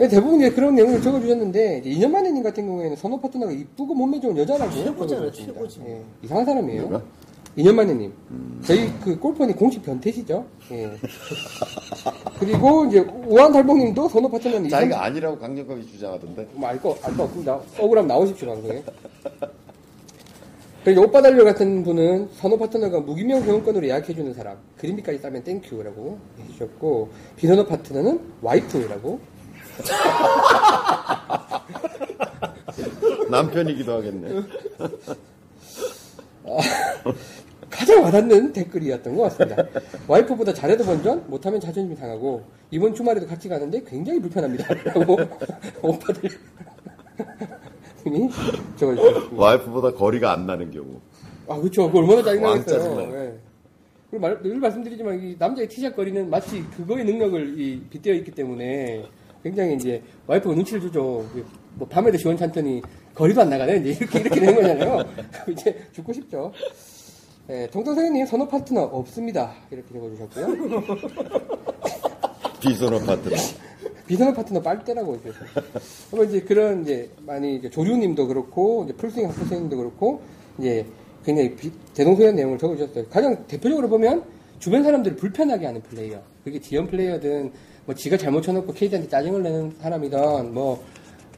예. 0.00 0.08
대부분 0.08 0.40
이제 0.40 0.50
그런 0.50 0.74
내용을 0.74 1.00
적어주셨는데, 1.00 1.82
이제 1.84 1.90
2년 1.90 2.10
만에님 2.10 2.42
같은 2.42 2.66
경우에는 2.66 2.96
선호 2.96 3.20
파트너가 3.20 3.52
이쁘고 3.52 3.94
몸매 3.94 4.18
좋은 4.20 4.36
여자라고. 4.36 4.72
최고잖아. 4.72 5.30
최고지. 5.30 5.80
예. 5.86 6.02
이상한 6.22 6.44
사람이에요. 6.44 6.82
누가? 6.82 7.02
2년 7.56 7.74
만에님. 7.74 8.12
저희 8.64 8.92
그 9.04 9.16
골퍼니 9.16 9.54
공식 9.54 9.84
변태시죠? 9.84 10.44
예. 10.72 10.90
그리고 12.40 12.84
이제 12.86 12.98
우한달봉님도 12.98 14.08
선호 14.08 14.28
파트너는 14.28 14.68
자기가 14.68 15.04
아니라고 15.04 15.38
강력하게 15.38 15.82
주장하던데. 15.82 16.48
뭐 16.54 16.68
알 16.68 16.82
거, 16.82 16.98
알거 17.00 17.22
없습니다. 17.22 17.60
억울하면 17.78 18.08
나오십시오, 18.08 18.48
방송에. 18.48 18.82
그리고 20.84 21.04
오빠 21.04 21.22
달려 21.22 21.44
같은 21.44 21.82
분은 21.82 22.28
선호 22.34 22.58
파트너가 22.58 23.00
무기명 23.00 23.42
회원권으로 23.42 23.86
예약해주는 23.86 24.34
사람, 24.34 24.58
그린피까지 24.76 25.16
싸면 25.18 25.42
thank 25.42 25.74
you라고 25.74 26.18
해주셨고, 26.40 27.08
비선호 27.36 27.64
파트너는 27.64 28.20
와이프라고. 28.42 29.18
남편이기도 33.30 33.94
하겠네. 33.94 34.42
가장 37.70 38.02
와닿는 38.02 38.52
댓글이었던 38.52 39.16
것 39.16 39.22
같습니다. 39.22 39.64
와이프보다 40.06 40.52
잘해도 40.52 40.84
본전, 40.84 41.24
못하면 41.28 41.60
자존심이 41.60 41.96
상하고, 41.96 42.42
이번 42.70 42.94
주말에도 42.94 43.26
같이 43.26 43.48
가는데 43.48 43.82
굉장히 43.84 44.20
불편합니다. 44.20 44.74
라고 44.92 45.16
오빠들. 45.80 46.28
님이 48.10 48.30
적어주셨습니다. 48.76 49.42
와이프보다 49.42 49.92
거리가 49.92 50.32
안 50.32 50.46
나는 50.46 50.70
경우. 50.70 51.00
아, 51.48 51.58
그쵸. 51.60 51.90
그 51.90 51.98
얼마나 51.98 52.16
왕 52.16 52.64
짜증나겠어요. 52.64 52.78
짜증나요. 52.78 53.24
예. 53.24 53.38
그리고 54.10 54.26
말, 54.26 54.42
늘 54.42 54.56
말씀드리지만, 54.58 55.22
이 55.22 55.36
남자의 55.38 55.68
티샷 55.68 55.94
거리는 55.96 56.28
마치 56.30 56.62
그거의 56.76 57.04
능력을 57.04 57.58
이, 57.58 57.80
빗대어 57.90 58.14
있기 58.14 58.30
때문에 58.30 59.04
굉장히 59.42 59.74
이제 59.74 60.02
와이프가 60.26 60.54
눈치를 60.54 60.80
주죠. 60.80 61.26
그뭐 61.32 61.88
밤에도 61.88 62.16
시원찮더니 62.16 62.80
거리도 63.14 63.42
안 63.42 63.50
나가네. 63.50 63.76
이제 63.78 63.90
이렇게, 64.00 64.20
이렇게 64.20 64.40
되는 64.40 64.54
거잖아요. 64.54 65.04
이제 65.50 65.86
죽고 65.92 66.12
싶죠. 66.12 66.52
예, 67.50 67.68
동동선생님 67.70 68.24
선호 68.24 68.48
파트너 68.48 68.82
없습니다. 68.84 69.52
이렇게 69.70 69.92
적어주셨고요. 69.92 70.82
비선호 72.60 72.98
파트너. 73.00 73.36
비선호 74.06 74.32
파트너 74.34 74.60
빨대라고 74.60 75.16
이제. 75.16 75.32
그러면 76.10 76.28
이제 76.30 76.40
그런 76.42 76.82
이제 76.82 77.10
많이 77.26 77.56
이제 77.56 77.70
조류님도 77.70 78.26
그렇고 78.26 78.84
이제 78.84 78.92
풀스윙 78.94 79.28
학부생님도 79.28 79.76
그렇고 79.76 80.20
이제 80.58 80.84
굉장히 81.24 81.54
비- 81.54 81.72
대동소이한 81.94 82.34
내용을 82.36 82.58
적어주셨어요. 82.58 83.06
가장 83.10 83.46
대표적으로 83.46 83.88
보면 83.88 84.22
주변 84.58 84.82
사람들을 84.82 85.16
불편하게 85.16 85.66
하는 85.66 85.80
플레이어. 85.82 86.20
그게 86.44 86.60
지연 86.60 86.86
플레이어든 86.86 87.50
뭐 87.86 87.94
지가 87.94 88.16
잘못 88.16 88.42
쳐놓고 88.42 88.72
KD한테 88.72 89.08
짜증을 89.08 89.42
내는 89.42 89.72
사람이든 89.80 90.52
뭐, 90.54 90.82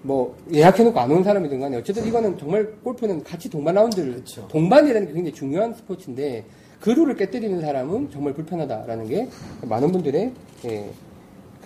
뭐 0.02 0.36
예약해놓고 0.52 0.98
안 0.98 1.10
오는 1.10 1.22
사람이든 1.24 1.58
간에 1.60 1.76
어쨌든 1.76 2.06
이거는 2.06 2.36
정말 2.38 2.66
골프는 2.82 3.22
같이 3.24 3.48
동반 3.48 3.74
라운드를 3.76 4.12
그렇죠. 4.14 4.46
동반이라는 4.48 5.08
게 5.08 5.12
굉장히 5.14 5.32
중요한 5.34 5.72
스포츠인데 5.74 6.44
그 6.80 6.90
룰을 6.90 7.16
깨뜨리는 7.16 7.60
사람은 7.60 8.10
정말 8.10 8.34
불편하다라는 8.34 9.08
게 9.08 9.28
많은 9.62 9.90
분들의 9.92 10.32
예, 10.66 10.90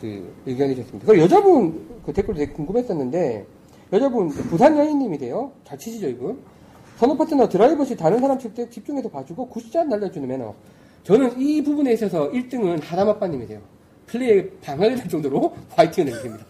그 0.00 0.34
의견이셨습니다. 0.46 1.06
그리고 1.06 1.22
여자분 1.24 1.86
그 2.04 2.12
댓글도 2.12 2.38
되게 2.38 2.52
궁금했었는데 2.52 3.46
여자분 3.92 4.28
부산 4.28 4.76
여인님이세요. 4.78 5.52
잘 5.64 5.78
치시죠 5.78 6.08
이분. 6.08 6.38
선호 6.98 7.16
파트너 7.16 7.48
드라이버 7.48 7.84
시 7.84 7.96
다른 7.96 8.18
사람 8.20 8.38
칠 8.38 8.52
때 8.54 8.68
집중해서 8.68 9.08
봐주고 9.08 9.48
굿샷 9.48 9.86
날려주는 9.88 10.26
매너. 10.28 10.54
저는 11.04 11.40
이 11.40 11.62
부분에 11.62 11.92
있어서 11.94 12.30
1등은 12.30 12.82
하담아빠님이세요. 12.82 13.58
플레이에 14.06 14.50
방해가 14.62 14.96
될 14.96 15.08
정도로 15.08 15.54
화이팅을 15.74 16.10
내주십니다. 16.12 16.44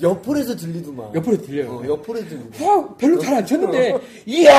옆홀에서 0.00 0.56
들리더만. 0.56 1.14
옆홀에 1.14 1.36
들려요. 1.36 1.70
어, 1.78 1.84
옆홀에 1.86 2.18
들리고. 2.26 2.64
와, 2.64 2.94
별로 2.96 3.18
잘 3.18 3.34
안 3.34 3.44
쳤는데, 3.46 3.98
이야! 4.26 4.52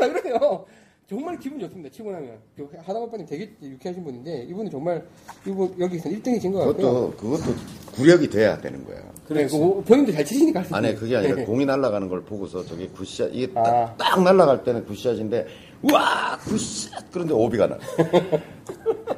막 0.00 0.10
이러네요. 0.10 0.64
정말 1.08 1.38
기분 1.38 1.60
좋습니다, 1.60 1.90
치고 1.90 2.10
나면. 2.10 2.38
그 2.56 2.66
하다마빠님 2.82 3.26
되게 3.26 3.50
유쾌하신 3.62 4.04
분인데, 4.04 4.44
이분은 4.44 4.70
정말, 4.70 5.06
이분 5.46 5.74
여기서 5.78 6.08
1등이신 6.08 6.52
것 6.52 6.60
같고요. 6.60 7.10
그것도 7.10 7.16
그것도 7.16 7.54
구력이 7.92 8.28
돼야 8.30 8.58
되는 8.58 8.82
거야. 8.84 9.02
그래, 9.26 9.46
그 9.46 9.82
본인도 9.82 10.12
잘 10.12 10.24
치시니까 10.24 10.62
있어요. 10.62 10.94
그게 10.96 11.16
아니라 11.16 11.34
네. 11.36 11.44
공이 11.44 11.66
날아가는 11.66 12.08
걸 12.08 12.22
보고서 12.24 12.64
저게 12.64 12.88
good 12.88 13.09
shot 13.09 13.30
이게 13.34 13.52
딱, 13.52 13.66
아. 13.66 13.94
딱 13.96 14.22
날아갈 14.22 14.64
때는 14.64 14.84
good 14.86 15.06
shot인데 15.06 15.46
우와 15.82 16.38
good 16.38 16.74
shot 16.74 17.10
그런데 17.10 17.32
오비가 17.34 17.68
나. 17.68 17.78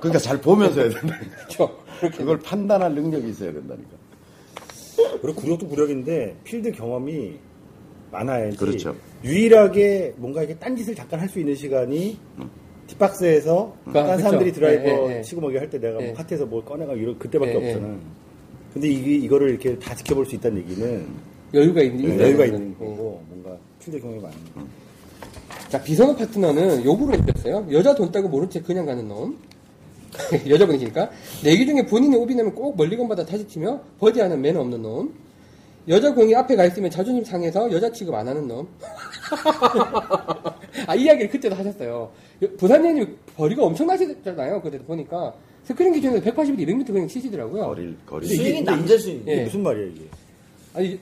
그러니까 0.01 0.19
잘 0.19 0.41
보면서 0.41 0.81
해야 0.81 0.91
된다. 0.91 1.17
그렇죠. 1.47 1.77
그걸 2.17 2.39
판단할 2.39 2.95
능력이 2.95 3.31
있어야 3.31 3.53
된다니까. 3.53 3.91
그리고 5.23 5.41
구력도 5.41 5.69
구력인데 5.69 6.37
필드 6.45 6.73
경험이 6.73 7.39
많아야지. 8.11 8.57
그렇죠. 8.57 8.95
유일하게 9.25 10.15
뭔가 10.17 10.43
이렇게 10.43 10.59
딴짓을 10.59 10.95
잠깐 10.95 11.21
할 11.21 11.29
수 11.29 11.39
있는 11.41 11.55
시간이 11.55 12.19
뒷박스에서 12.87 13.75
아, 13.87 13.93
딴 13.93 14.05
그렇죠. 14.07 14.23
사람들이 14.23 14.53
드라이버 14.53 14.83
네, 14.85 14.93
네, 15.09 15.15
네. 15.17 15.23
치고 15.23 15.41
먹이 15.41 15.57
할 15.57 15.69
때 15.71 15.79
내가 15.81 15.99
네. 15.99 16.07
뭐 16.07 16.15
카트에서 16.15 16.47
뭘 16.47 16.65
꺼내가 16.65 16.93
이런 16.95 17.19
그때밖에 17.19 17.53
네, 17.53 17.59
네. 17.61 17.75
없잖아. 17.75 17.97
근데 18.73 18.89
이게 18.89 19.15
이거를 19.17 19.51
이렇게 19.51 19.79
다 19.79 19.95
지켜볼 19.95 20.27
수 20.27 20.35
있다는 20.37 20.59
얘기는 20.59 21.07
여유가 21.55 21.81
있는, 21.83 22.19
여유가 22.21 22.45
있는 22.45 22.77
거죠. 22.79 22.91
거고 22.91 23.23
뭔가 23.29 23.59
필드 23.81 24.01
경험이 24.01 24.21
많은 24.21 24.37
거. 24.55 24.61
자, 25.69 25.83
비선호 25.83 26.15
파트너는 26.15 26.85
욕을 26.85 27.19
해주셨어요. 27.21 27.67
여자 27.73 27.95
돈 27.95 28.13
따고 28.13 28.29
모른 28.29 28.49
채 28.51 28.61
그냥 28.61 28.87
가는 28.87 29.09
놈. 29.09 29.37
여자분이시니까. 30.49 31.11
내기 31.45 31.67
중에 31.67 31.85
본인이 31.87 32.15
오비 32.17 32.35
내면 32.35 32.55
꼭 32.55 32.77
멀리건 32.77 33.09
받아 33.09 33.25
타지치며 33.25 33.81
버디하는 33.99 34.41
매너 34.41 34.61
없는 34.61 34.81
놈. 34.83 35.13
여자 35.89 36.13
공이 36.13 36.35
앞에 36.35 36.57
가 36.57 36.65
있으면 36.65 36.91
자존심 36.91 37.25
상해서 37.25 37.71
여자 37.71 37.91
취급 37.93 38.15
안 38.15 38.27
하는 38.27 38.49
놈. 38.49 38.67
아, 40.87 40.95
이 40.95 41.03
이야기를 41.03 41.31
그때도 41.31 41.55
하셨어요. 41.55 42.11
부산님이 42.59 43.07
거리가 43.37 43.65
엄청나시잖아요. 43.65 44.61
그때 44.63 44.79
보니까. 44.79 45.35
스크린 45.65 45.93
기준에서 45.93 46.25
180에서 46.25 46.59
200m 46.59 46.87
그냥 46.87 47.09
치시더라고요. 47.09 47.67
거리 47.67 47.97
거리. 48.07 48.27
스윙이 48.29 48.63
남자 48.63 48.97
스윙. 48.99 49.23
예. 49.27 49.45
무슨 49.45 49.63
말이야 49.63 49.87
이게? 49.87 50.05
아니, 50.75 51.01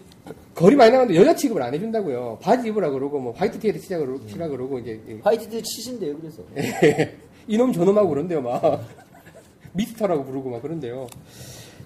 거리 0.54 0.74
많이 0.76 0.90
나가는데 0.90 1.18
여자 1.20 1.34
취급을 1.34 1.60
안 1.62 1.74
해준다고요. 1.74 2.38
바지 2.40 2.68
입으라 2.68 2.90
그러고, 2.90 3.18
뭐, 3.18 3.32
화이트 3.32 3.58
티에도 3.58 3.78
치자 3.78 3.98
그러고, 3.98 4.26
치라 4.26 4.48
그러고, 4.48 4.78
이제. 4.78 4.98
화이트도 5.22 5.60
치신대요, 5.60 6.16
그래서. 6.18 6.42
이놈 7.46 7.72
저놈하고 7.72 8.08
그런데요, 8.08 8.40
막. 8.40 8.82
미스터라고 9.74 10.24
부르고 10.24 10.50
막 10.50 10.62
그런데요. 10.62 11.06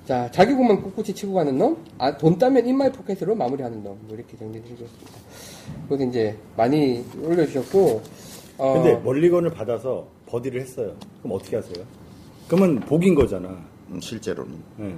자, 0.08 0.30
자기 0.30 0.54
공만 0.54 0.80
꿋꿋이 0.80 1.12
치고 1.12 1.34
가는 1.34 1.58
놈, 1.58 1.76
아, 1.98 2.16
돈 2.16 2.38
따면 2.38 2.66
in 2.66 2.78
my 2.78 2.90
pocket으로 2.90 3.34
마무리하는 3.34 3.84
놈. 3.84 3.98
뭐 4.06 4.16
이렇게 4.16 4.38
정리해드리겠습니다. 4.38 5.12
그것도 5.82 6.08
이제 6.08 6.34
많이 6.56 7.04
올려주셨고, 7.22 8.00
어, 8.56 8.72
근데 8.72 8.96
멀리건을 9.00 9.50
받아서 9.50 10.06
버디를 10.24 10.62
했어요. 10.62 10.94
그럼 11.22 11.36
어떻게 11.36 11.56
하세요? 11.56 11.84
그러면 12.48 12.80
복인 12.80 13.14
거잖아. 13.14 13.50
음, 13.90 14.00
실제로는. 14.00 14.54
예. 14.80 14.94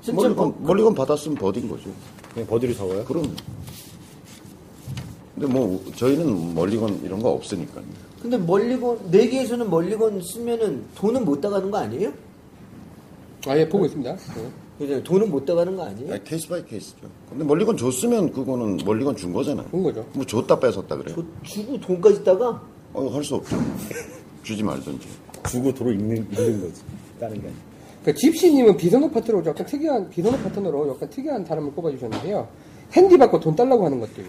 실제로 0.00 0.34
멀리건, 0.34 0.64
멀리건 0.64 0.94
받았으면 0.96 1.38
버딘 1.38 1.68
거죠. 1.68 1.88
그냥 2.34 2.48
버디를 2.48 2.74
적어요. 2.74 3.04
그럼. 3.04 3.32
근데 5.36 5.46
뭐 5.46 5.80
저희는 5.94 6.52
멀리건 6.52 7.00
이런 7.04 7.22
거 7.22 7.30
없으니까. 7.30 7.80
근데 8.20 8.38
멀리건, 8.38 9.08
내기에서는 9.12 9.70
멀리건 9.70 10.20
쓰면은 10.20 10.84
돈은 10.96 11.24
못 11.24 11.40
따가는 11.40 11.70
거 11.70 11.78
아니에요? 11.78 12.12
아, 13.48 13.58
예, 13.58 13.68
보고 13.68 13.84
있습니다. 13.86 14.14
네. 14.14 14.50
그죠? 14.78 15.02
돈은 15.02 15.30
못 15.30 15.44
따가는 15.44 15.74
거 15.76 15.84
아니에요? 15.84 16.12
아니, 16.12 16.24
case 16.24 16.48
by 16.48 16.64
case죠. 16.64 17.08
근데 17.28 17.44
멀리건 17.44 17.76
줬으면 17.76 18.32
그거는 18.32 18.78
멀리건 18.84 19.16
준 19.16 19.32
거잖아요. 19.32 19.66
그런 19.68 19.82
거죠. 19.82 20.06
뭐 20.12 20.24
줬다 20.24 20.58
뺏었다 20.60 20.96
그래. 20.96 21.12
저 21.14 21.22
주고 21.42 21.80
돈까지 21.80 22.22
따가? 22.22 22.62
어, 22.92 23.08
할 23.08 23.24
수 23.24 23.34
없죠. 23.36 23.56
주지 24.44 24.62
말든지. 24.62 25.06
주고 25.48 25.72
도로 25.74 25.92
읽는, 25.92 26.16
읽는 26.32 26.60
거지. 26.60 26.82
다른 27.18 27.34
게 27.34 27.40
아니라. 27.48 27.52
그 28.04 28.14
집시님은 28.14 28.76
비선호 28.76 29.10
파트너로 29.10 29.44
약간 29.46 29.66
특이한, 29.66 30.08
비선호 30.08 30.36
파트너로 30.38 30.88
약간 30.94 31.10
특이한 31.10 31.44
사람을 31.44 31.72
꼽아주셨는데요. 31.72 32.48
핸디 32.92 33.18
받고 33.18 33.40
돈 33.40 33.56
달라고 33.56 33.84
하는 33.84 33.98
것들. 34.00 34.24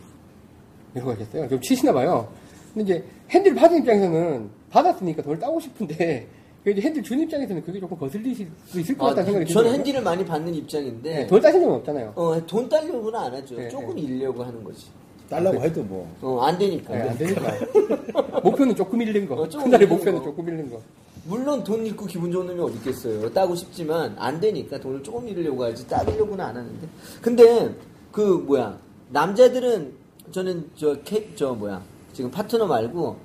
이러고 0.95 1.11
하셨어요. 1.11 1.47
좀 1.47 1.61
치시나 1.61 1.93
봐요. 1.93 2.27
근데 2.73 2.95
이제 2.95 3.05
핸디를 3.29 3.55
받은 3.55 3.77
입장에서는 3.79 4.49
받았으니까 4.71 5.21
돈을 5.21 5.39
따고 5.39 5.59
싶은데, 5.59 6.27
그 6.63 6.71
이제 6.71 6.81
핸디 6.81 7.01
준 7.01 7.19
입장에서는 7.21 7.63
그게 7.63 7.79
조금 7.79 7.97
거슬리실 7.97 8.49
수 8.65 8.79
있을 8.81 8.97
것 8.97 9.05
아, 9.05 9.09
같다는 9.09 9.25
생각이 9.31 9.53
저는 9.53 9.63
들어요. 9.63 9.77
핸디를 9.77 10.01
많이 10.01 10.25
받는 10.25 10.53
입장인데, 10.53 11.27
네, 11.29 11.39
따신 11.41 11.61
적은 11.61 11.75
없잖아요. 11.75 12.13
어, 12.15 12.45
돈 12.45 12.67
따려고는 12.67 13.17
안 13.17 13.33
하죠. 13.33 13.55
네, 13.55 13.69
조금 13.69 13.95
네. 13.95 14.01
잃려고 14.01 14.43
하는 14.43 14.63
거지. 14.63 14.87
딸라고 15.29 15.61
해도 15.61 15.83
뭐. 15.83 16.07
어, 16.21 16.41
안 16.41 16.57
되니까. 16.57 16.93
네, 16.93 17.09
안 17.09 17.17
되니까. 17.17 17.53
목표는 18.43 18.75
조금 18.75 19.01
잃는 19.01 19.27
거. 19.27 19.35
어, 19.35 19.47
조금 19.47 19.65
큰 19.65 19.71
날의 19.71 19.85
잃는 19.85 19.97
목표는 19.97 20.19
거. 20.19 20.25
조금 20.25 20.47
잃는 20.47 20.69
거. 20.71 20.81
물론 21.25 21.63
돈 21.63 21.85
잃고 21.85 22.05
기분 22.07 22.31
좋은 22.31 22.47
놈이 22.47 22.59
어디 22.59 22.75
있겠어요. 22.77 23.31
따고 23.31 23.53
싶지만 23.55 24.15
안 24.17 24.39
되니까 24.39 24.79
돈을 24.79 25.03
조금 25.03 25.27
잃으려고 25.27 25.63
하지 25.63 25.87
따려고는 25.87 26.43
안 26.43 26.57
하는데. 26.57 26.87
근데 27.21 27.73
그 28.11 28.21
뭐야 28.21 28.79
남자들은 29.11 29.93
저는 30.31 30.71
저캐저 30.75 31.53
뭐야 31.53 31.83
지금 32.13 32.31
파트너 32.31 32.65
말고 32.65 33.17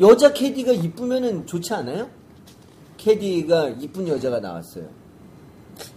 여자 0.00 0.32
캐디가 0.32 0.72
이쁘면은 0.72 1.46
좋지 1.46 1.72
않아요? 1.74 2.08
캐디가 2.98 3.70
이쁜 3.80 4.06
여자가 4.06 4.40
나왔어요. 4.40 4.86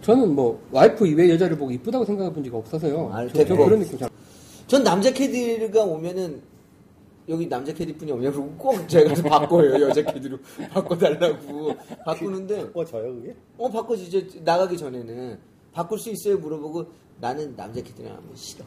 저는 0.00 0.34
뭐, 0.34 0.62
와이프 0.70 1.06
이외 1.06 1.28
여자를 1.28 1.58
보고 1.58 1.70
이쁘다고 1.70 2.04
생각해 2.04 2.32
본 2.32 2.42
적이 2.42 2.56
없어서요. 2.56 3.10
아, 3.12 3.26
저, 3.28 3.44
저. 3.44 3.56
그런 3.56 3.80
느낌 3.80 3.98
잘. 3.98 4.08
전 4.66 4.82
남자 4.82 5.12
캐디가 5.12 5.82
오면은 5.84 6.40
여기 7.28 7.48
남자 7.48 7.72
캐디뿐이 7.72 8.10
없냐 8.10 8.30
그러고 8.32 8.50
꼭 8.56 8.88
제가 8.88 9.10
가서 9.10 9.22
바꿔요 9.22 9.80
여자 9.80 10.02
캐디로 10.02 10.38
바꿔달라고 10.72 11.76
바꾸는데 12.04 12.70
어, 12.74 12.84
저요, 12.84 13.14
그게? 13.14 13.36
어 13.58 13.68
바꿔지 13.68 14.04
이제 14.04 14.28
나가기 14.42 14.76
전에는 14.76 15.38
바꿀 15.72 15.98
수 15.98 16.10
있어요 16.10 16.38
물어보고 16.38 16.86
나는 17.20 17.54
남자 17.54 17.80
캐디랑 17.80 18.12
하면 18.12 18.30
싫어 18.34 18.64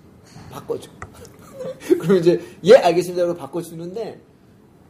바꿔줘 0.51 0.89
그럼 1.99 2.17
이제 2.17 2.39
예 2.63 2.75
알겠습니다 2.75 3.23
그러고 3.23 3.39
바꿔주는데 3.39 4.21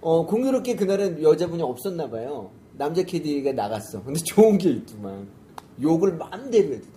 어 0.02 0.26
공교롭게 0.28 0.76
그날은 0.76 1.24
여자분이 1.24 1.64
없었나 1.64 2.08
봐요 2.10 2.52
남자 2.78 3.04
캐디가 3.04 3.54
나갔어 3.54 4.04
근데 4.04 4.20
좋은 4.26 4.58
게 4.58 4.70
있더만 4.72 5.28
욕을 5.82 6.14
마음대로 6.14 6.74
해도 6.74 6.82
돼 6.84 6.90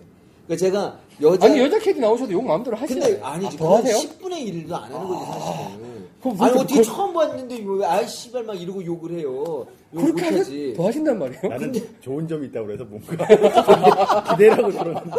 그러니까 0.47 0.65
제가 0.65 0.99
여자 1.21 1.45
아니, 1.47 1.59
여자 1.59 1.77
캐디 1.79 1.99
나오셔도 1.99 2.31
욕 2.31 2.43
마음대로 2.45 2.75
하시나요? 2.77 3.11
근데 3.13 3.23
아니지 3.25 3.55
아, 3.55 3.59
더 3.59 3.77
하세요? 3.77 3.95
10분의 3.97 4.67
1도 4.67 4.71
안 4.73 4.83
하는 4.93 5.07
거지 5.07 5.25
사실은 5.31 6.09
그럼 6.21 6.41
아니 6.41 6.59
어떻게 6.59 6.75
그- 6.75 6.83
처음 6.83 7.13
봤는데 7.13 7.63
왜 7.65 7.85
아이 7.85 8.07
씨발 8.07 8.43
막 8.43 8.59
이러고 8.59 8.83
욕을 8.85 9.11
해요 9.11 9.65
욕 9.93 10.01
그렇게 10.01 10.31
못하지 10.31 10.73
더 10.75 10.87
하신단 10.87 11.19
말이에요? 11.19 11.41
나는 11.49 11.73
좋은 12.01 12.27
점이 12.27 12.47
있다고 12.47 12.67
그래서 12.67 12.83
뭔가 12.85 13.15
기대라고 14.31 14.71
들었는데. 14.71 15.11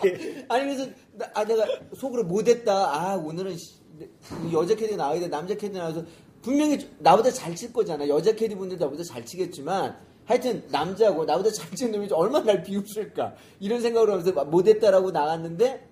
그게 0.00 0.44
아니 0.48 0.64
그래서 0.64 0.86
나, 1.12 1.26
아 1.34 1.44
내가 1.44 1.64
속으로 1.94 2.24
망했다. 2.24 2.72
아 2.72 3.14
오늘은 3.16 3.56
여자 4.52 4.74
캐디 4.74 4.96
나와야 4.96 5.20
돼. 5.20 5.28
남자 5.28 5.54
캐디 5.54 5.76
나와서 5.78 6.02
분명히 6.42 6.88
나보다 6.98 7.30
잘 7.30 7.54
칠 7.54 7.72
거잖아. 7.72 8.06
여자 8.08 8.32
캐디 8.32 8.54
분들도 8.56 8.84
나보다 8.84 9.04
잘 9.04 9.24
치겠지만 9.24 9.96
하여튼 10.24 10.62
남자고 10.70 11.24
나보다 11.24 11.50
잘 11.50 11.70
치는 11.70 11.92
놈이 11.92 12.08
얼마나 12.12 12.44
날 12.46 12.62
비웃을까 12.62 13.34
이런 13.60 13.80
생각을 13.80 14.10
하면서 14.10 14.32
막 14.32 14.50
망했다라고 14.50 15.10
나갔는데 15.12 15.86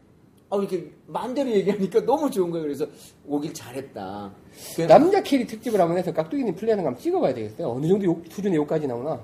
아 0.51 0.57
이렇게 0.57 0.91
마음대로 1.07 1.49
얘기하니까 1.51 2.05
너무 2.05 2.31
좋은 2.31 2.51
거예요. 2.51 2.65
그래서 2.65 2.87
오길 3.27 3.55
잘했다. 3.55 4.33
그- 4.77 4.83
남자 4.89 5.23
캐디 5.23 5.47
특집을 5.47 5.81
한번 5.81 5.97
해서 5.99 6.13
깍두기님 6.13 6.57
플레이하는 6.57 6.83
거 6.83 6.89
한번 6.89 7.03
찍어봐야 7.03 7.33
되겠어요. 7.35 7.71
어느 7.71 7.87
정도 7.87 8.05
욕, 8.07 8.25
수준의 8.29 8.57
욕까지 8.57 8.87
나오나? 8.89 9.21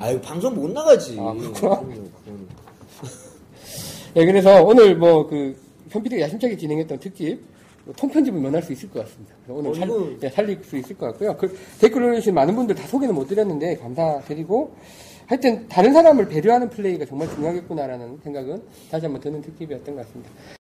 아유 0.00 0.20
방송 0.20 0.54
못 0.54 0.70
나가지. 0.70 1.16
아, 1.20 1.32
그렇구나. 1.34 1.82
예, 4.16 4.24
그래서 4.26 4.62
오늘 4.64 4.96
뭐 4.96 5.26
그 5.28 5.56
현피디가 5.90 6.22
야심차게 6.22 6.56
진행했던 6.56 6.98
특집 6.98 7.36
뭐 7.36 7.57
통편집을 7.96 8.40
면할 8.40 8.62
수 8.62 8.72
있을 8.72 8.90
것 8.90 9.00
같습니다. 9.04 9.34
오늘 9.48 9.70
어, 9.70 9.74
살, 9.74 9.88
예, 10.22 10.28
살릴 10.28 10.62
수 10.62 10.76
있을 10.76 10.96
것 10.96 11.06
같고요. 11.06 11.36
그 11.36 11.56
댓글 11.80 12.02
올려주신 12.02 12.34
많은 12.34 12.54
분들 12.54 12.74
다 12.74 12.86
소개는 12.86 13.14
못 13.14 13.26
드렸는데 13.26 13.76
감사드리고 13.76 14.72
하여튼 15.26 15.68
다른 15.68 15.92
사람을 15.92 16.28
배려하는 16.28 16.70
플레이가 16.70 17.04
정말 17.04 17.28
중요하겠구나라는 17.28 18.20
생각은 18.24 18.62
다시 18.90 19.06
한번 19.06 19.20
드는 19.20 19.42
특집이었던 19.42 19.94
것 19.94 20.06
같습니다. 20.06 20.57